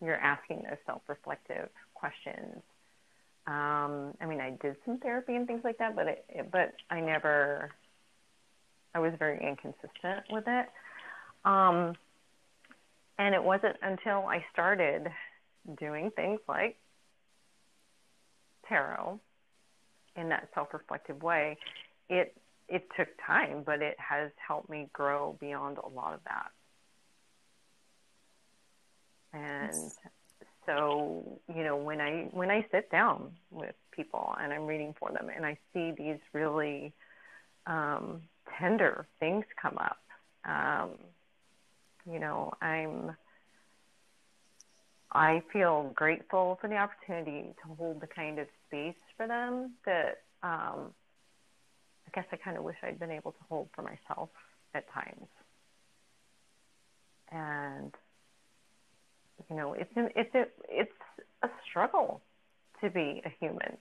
[0.00, 2.62] you're asking those self-reflective questions
[3.48, 6.74] um, I mean, I did some therapy and things like that, but it, it, but
[6.90, 7.70] I never,
[8.94, 10.66] I was very inconsistent with it.
[11.46, 11.94] Um,
[13.18, 15.08] and it wasn't until I started
[15.76, 16.76] doing things like
[18.68, 19.20] tarot
[20.16, 21.56] in that self-reflective way,
[22.08, 22.36] it
[22.68, 26.50] it took time, but it has helped me grow beyond a lot of that.
[29.32, 29.92] And
[30.68, 35.10] so you know when i when i sit down with people and i'm reading for
[35.10, 36.92] them and i see these really
[37.66, 38.20] um,
[38.58, 39.98] tender things come up
[40.44, 40.90] um,
[42.10, 43.16] you know i'm
[45.12, 50.22] i feel grateful for the opportunity to hold the kind of space for them that
[50.42, 50.92] um,
[52.06, 54.28] i guess i kind of wish i'd been able to hold for myself
[54.74, 55.26] at times
[57.30, 57.92] and
[59.48, 60.90] you know, it's it's a it's
[61.42, 62.20] a struggle
[62.82, 63.76] to be a human,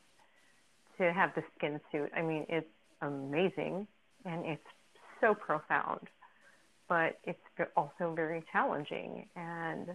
[0.98, 2.12] to have the skin suit.
[2.16, 2.68] I mean, it's
[3.02, 3.88] amazing
[4.26, 4.62] and it's
[5.22, 6.08] so profound,
[6.90, 7.40] but it's
[7.76, 9.28] also very challenging.
[9.36, 9.90] And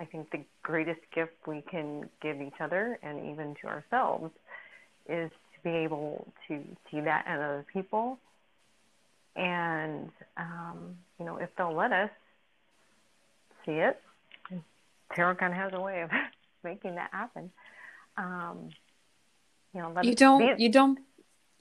[0.00, 4.32] I think the greatest gift we can give each other and even to ourselves
[5.08, 8.18] is to be able to see that in other people.
[9.36, 12.10] And, um, you know, if they'll let us
[13.66, 14.00] see it,
[15.14, 16.10] of has a way of
[16.64, 17.50] making that happen.
[18.16, 18.70] Um,
[19.74, 20.98] you know, you don't, you don't,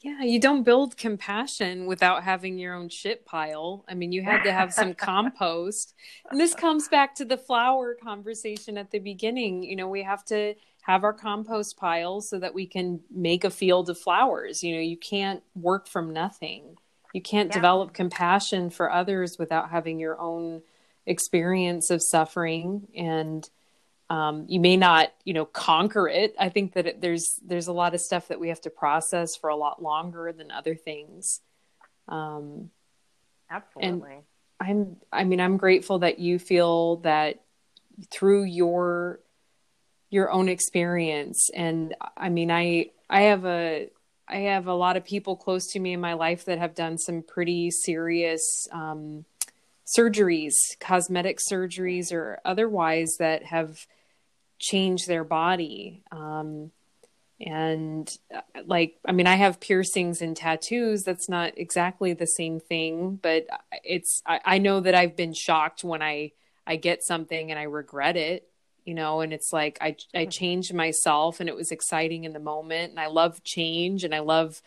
[0.02, 3.84] yeah, you don't build compassion without having your own shit pile.
[3.88, 5.93] I mean, you had to have some compost.
[6.32, 9.64] And this comes back to the flower conversation at the beginning.
[9.64, 13.50] You know, we have to have our compost pile so that we can make a
[13.50, 14.64] field of flowers.
[14.64, 16.78] You know, you can't work from nothing.
[17.14, 17.56] You can't yeah.
[17.56, 20.62] develop compassion for others without having your own
[21.06, 23.50] experience of suffering and
[24.10, 26.36] um, you may not you know conquer it.
[26.39, 29.36] I think that it, there's there's a lot of stuff that we have to process
[29.36, 31.41] for a lot longer than other things.
[32.07, 32.72] Um,
[33.49, 34.14] absolutely.
[34.14, 34.24] And
[34.62, 37.39] i'm i mean i'm grateful that you feel that
[38.12, 39.20] through your
[40.10, 41.49] your own experience.
[41.53, 43.89] And i mean i i have a
[44.28, 46.97] i have a lot of people close to me in my life that have done
[46.97, 49.26] some pretty serious um,
[49.86, 53.88] surgeries, cosmetic surgeries, or otherwise that have
[54.60, 56.03] changed their body.
[56.11, 56.72] Um,
[57.41, 58.10] and
[58.65, 61.03] like, I mean, I have piercings and tattoos.
[61.03, 63.48] That's not exactly the same thing, but
[63.84, 66.34] it's, I, I know that I've been shocked when I,
[66.68, 68.45] I get something and I regret it
[68.86, 70.30] you know and it's like i i hmm.
[70.30, 74.19] changed myself and it was exciting in the moment and i love change and i
[74.19, 74.61] love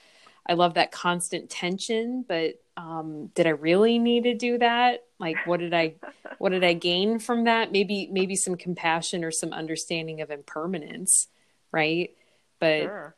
[0.47, 5.05] i love that constant tension but um, did I really need to do that?
[5.23, 5.95] Like, what did I,
[6.39, 7.71] what did I gain from that?
[7.71, 11.29] Maybe, maybe some compassion or some understanding of impermanence,
[11.71, 12.11] right?
[12.59, 13.15] But, sure.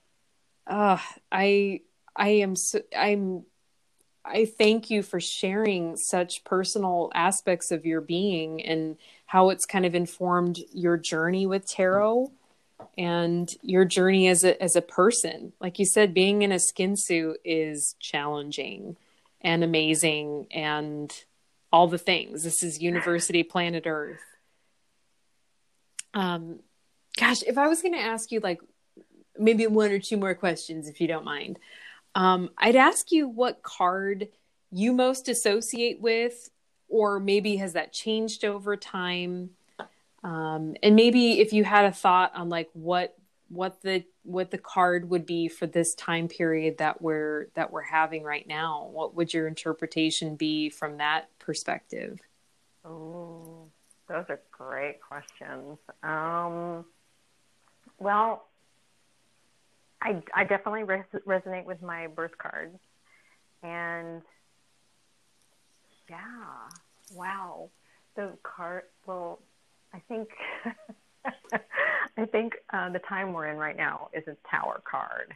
[0.67, 0.99] uh,
[1.33, 1.81] I,
[2.15, 3.45] I am, so, I'm,
[4.25, 9.87] I thank you for sharing such personal aspects of your being and how it's kind
[9.87, 12.31] of informed your journey with tarot
[12.99, 15.53] and your journey as a as a person.
[15.61, 18.97] Like you said, being in a skin suit is challenging
[19.41, 21.13] and amazing and
[21.75, 22.45] all the things.
[22.45, 24.25] This is University Planet Earth.
[26.23, 26.61] Um,
[27.19, 28.61] gosh, if I was going to ask you like
[29.37, 31.59] maybe one or two more questions, if you don't mind,
[32.15, 34.29] Um, I'd ask you what card
[34.71, 36.49] you most associate with,
[36.89, 39.51] or maybe has that changed over time?
[40.23, 43.19] Um, and maybe if you had a thought on like what
[43.55, 47.83] what the what the card would be for this time period that we're that we're
[47.83, 52.21] having right now, what would your interpretation be from that perspective?
[52.85, 53.67] Oh,
[54.09, 55.79] those are great questions.
[56.03, 56.85] Um,
[57.99, 58.47] well,
[60.03, 62.79] I, I definitely res- resonate with my birth card.
[63.63, 64.21] And
[66.11, 66.19] yeah,
[67.15, 67.71] wow.
[68.17, 69.41] The card, well,
[69.95, 70.29] I think.
[72.17, 75.35] I think uh, the time we're in right now is a tower card.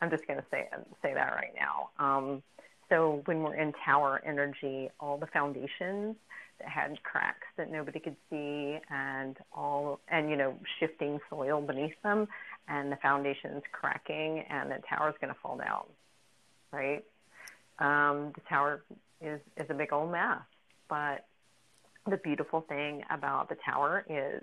[0.00, 0.68] I'm just going to say
[1.02, 1.90] say that right now.
[2.04, 2.42] Um,
[2.88, 6.16] so when we're in tower energy, all the foundations
[6.60, 12.00] that had cracks that nobody could see and all and you know shifting soil beneath
[12.02, 12.28] them
[12.68, 15.84] and the foundation's cracking and the tower's going to fall down
[16.72, 17.04] right
[17.80, 18.84] um, the tower
[19.20, 20.42] is is a big old mess
[20.88, 21.26] but
[22.08, 24.42] the beautiful thing about the tower is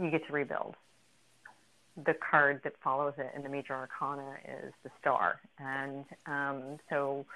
[0.00, 0.74] you get to rebuild
[2.04, 7.26] the card that follows it in the major arcana is the star and um, so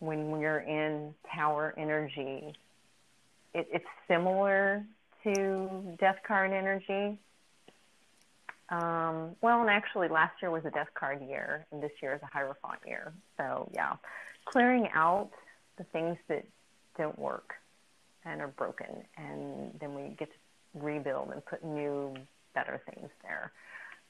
[0.00, 2.52] when we're in tower energy
[3.54, 4.84] it, it's similar
[5.24, 7.18] to Death Card energy.
[8.68, 12.20] Um, well, and actually, last year was a Death Card year, and this year is
[12.22, 13.12] a Hierophant year.
[13.36, 13.94] So, yeah,
[14.44, 15.30] clearing out
[15.78, 16.44] the things that
[16.98, 17.54] don't work
[18.24, 20.38] and are broken, and then we get to
[20.80, 22.14] rebuild and put new,
[22.54, 23.52] better things there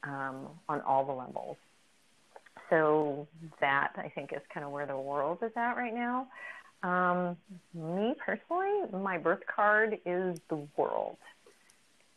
[0.03, 1.57] um, on all the levels.
[2.69, 3.27] So
[3.61, 6.27] that I think is kind of where the world is at right now.
[6.83, 7.37] Um,
[7.73, 11.17] me personally, my birth card is the world.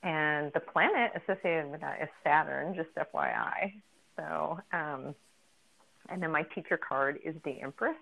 [0.03, 3.75] And the planet associated with that is Saturn, just FYI.
[4.17, 5.15] So, um,
[6.09, 7.97] and then my teacher card is the Empress.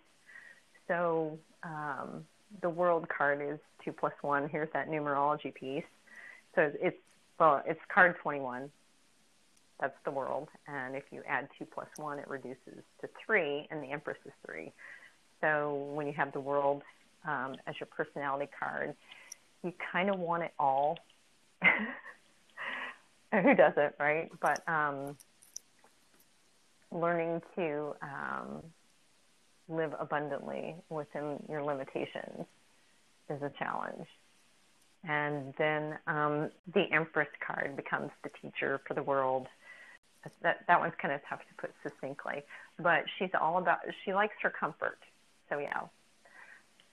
[0.86, 2.24] So, um,
[2.62, 4.48] the world card is two plus one.
[4.48, 5.84] Here's that numerology piece.
[6.58, 6.96] So it's,
[7.38, 8.68] well, it's card 21.
[9.78, 10.48] That's the world.
[10.66, 14.32] And if you add two plus one, it reduces to three, and the Empress is
[14.44, 14.72] three.
[15.40, 16.82] So when you have the world
[17.24, 18.96] um, as your personality card,
[19.62, 20.98] you kind of want it all.
[23.32, 24.28] Who doesn't, right?
[24.40, 25.16] But um,
[26.90, 28.64] learning to um,
[29.68, 32.46] live abundantly within your limitations
[33.30, 34.08] is a challenge.
[35.04, 39.46] And then um, the Empress card becomes the teacher for the world.
[40.42, 42.42] That that one's kind of tough to put succinctly,
[42.78, 43.78] but she's all about.
[44.04, 44.98] She likes her comfort.
[45.48, 45.82] So yeah,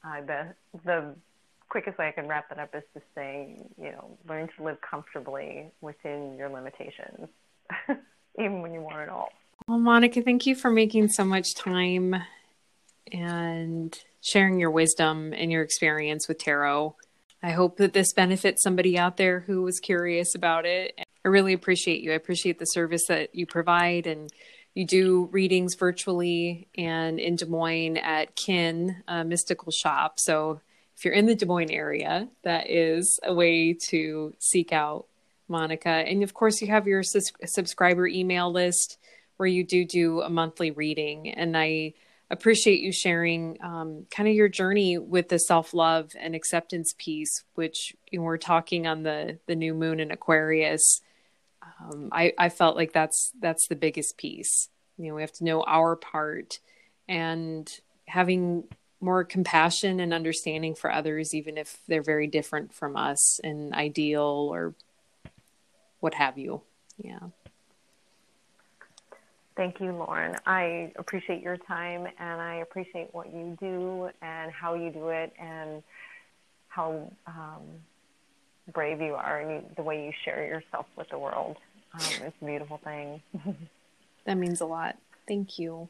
[0.05, 0.55] uh, the
[0.85, 1.15] the
[1.69, 4.77] quickest way I can wrap that up is to say, you know, learn to live
[4.81, 7.27] comfortably within your limitations,
[8.39, 9.29] even when you want it all.
[9.67, 12.15] Well, Monica, thank you for making so much time
[13.11, 16.95] and sharing your wisdom and your experience with tarot.
[17.45, 20.99] I hope that this benefits somebody out there who was curious about it.
[21.23, 22.11] I really appreciate you.
[22.11, 24.31] I appreciate the service that you provide and
[24.73, 30.19] you do readings virtually and in Des Moines at Kin Mystical Shop.
[30.19, 30.59] So
[30.97, 35.05] if you're in the Des Moines area, that is a way to seek out
[35.47, 35.89] Monica.
[35.89, 38.97] And of course, you have your sus- subscriber email list
[39.37, 41.29] where you do do a monthly reading.
[41.29, 41.93] And I
[42.35, 47.43] appreciate you sharing um, kind of your journey with the self love and acceptance piece,
[47.55, 51.01] which you know, we're talking on the the new moon in Aquarius
[51.79, 54.69] um, I, I felt like that's that's the biggest piece.
[54.97, 56.59] You know, we have to know our part
[57.07, 57.69] and
[58.07, 58.65] having
[59.01, 64.49] more compassion and understanding for others, even if they're very different from us and ideal
[64.51, 64.73] or
[65.99, 66.61] what have you.
[66.97, 67.19] Yeah.
[69.55, 70.35] Thank you, Lauren.
[70.45, 75.31] I appreciate your time and I appreciate what you do and how you do it
[75.39, 75.81] and
[76.67, 77.61] how um,
[78.73, 81.55] brave you are and you, the way you share yourself with the world.
[81.93, 83.21] Um, it's a beautiful thing.
[84.25, 84.97] that means a lot.
[85.25, 85.87] Thank you.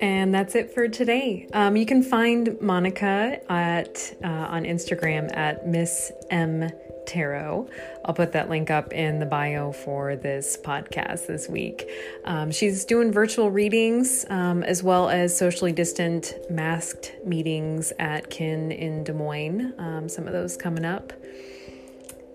[0.00, 1.48] And that's it for today.
[1.52, 6.70] Um, you can find Monica at uh, on Instagram at Miss M
[7.06, 7.68] Tarot.
[8.04, 11.88] I'll put that link up in the bio for this podcast this week.
[12.24, 18.72] Um, she's doing virtual readings um, as well as socially distant masked meetings at Kin
[18.72, 19.74] in Des Moines.
[19.78, 21.12] Um, some of those coming up.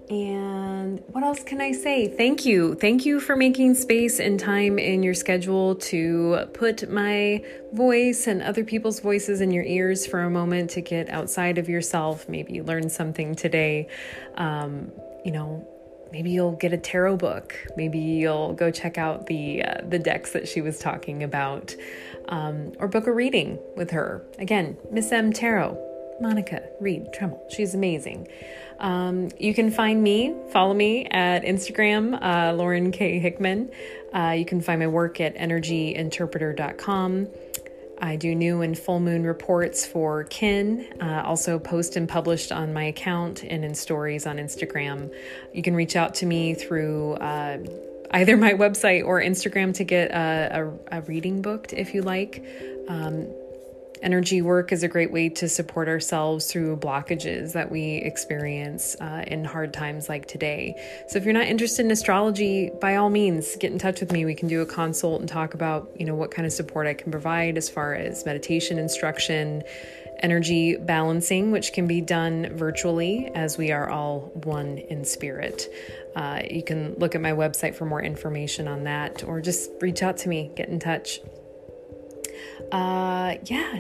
[0.10, 2.08] And what else can I say?
[2.08, 2.74] Thank you.
[2.74, 8.42] Thank you for making space and time in your schedule to put my voice and
[8.42, 12.28] other people's voices in your ears for a moment to get outside of yourself.
[12.28, 13.88] Maybe learn something today.
[14.34, 14.92] Um,
[15.24, 15.68] you know,
[16.12, 17.56] maybe you'll get a tarot book.
[17.78, 21.76] Maybe you'll go check out the uh, the decks that she was talking about,
[22.30, 24.26] um, or book a reading with her.
[24.40, 25.78] Again, Miss M Tarot,
[26.20, 27.40] Monica Reed Tremmel.
[27.52, 28.28] She's amazing.
[28.80, 33.70] Um, you can find me, follow me at Instagram, uh, Lauren K Hickman.
[34.14, 37.28] Uh, you can find my work at energyinterpreter.com.
[38.02, 42.74] I do new and full moon reports for kin, uh, also post and published on
[42.74, 45.14] my account and in stories on Instagram.
[45.54, 47.58] You can reach out to me through uh,
[48.12, 52.46] either my website or Instagram to get a, a, a reading booked if you like.
[52.88, 53.28] Um,
[54.02, 59.26] Energy work is a great way to support ourselves through blockages that we experience uh,
[59.28, 60.74] in hard times like today.
[61.10, 64.24] So if you're not interested in astrology, by all means, get in touch with me.
[64.24, 66.94] We can do a consult and talk about, you know, what kind of support I
[66.94, 69.64] can provide as far as meditation instruction,
[70.20, 75.68] energy balancing, which can be done virtually as we are all one in spirit.
[76.16, 80.02] Uh, you can look at my website for more information on that or just reach
[80.04, 81.20] out to me, get in touch
[82.72, 83.80] uh, yeah,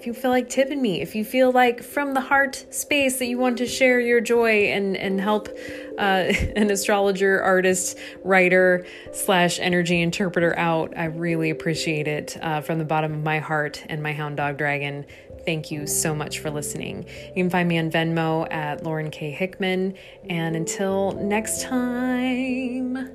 [0.00, 3.26] if you feel like tipping me, if you feel like from the heart space that
[3.26, 5.50] you want to share your joy and and help
[5.98, 6.00] uh,
[6.56, 12.84] an astrologer, artist, writer slash energy interpreter out, I really appreciate it uh, from the
[12.86, 15.04] bottom of my heart and my hound dog dragon.
[15.44, 17.04] Thank you so much for listening.
[17.28, 19.94] You can find me on Venmo at Lauren K Hickman,
[20.28, 23.10] and until next time,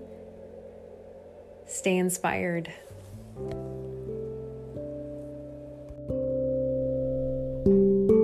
[1.65, 2.72] stay inspired.
[7.66, 8.15] You.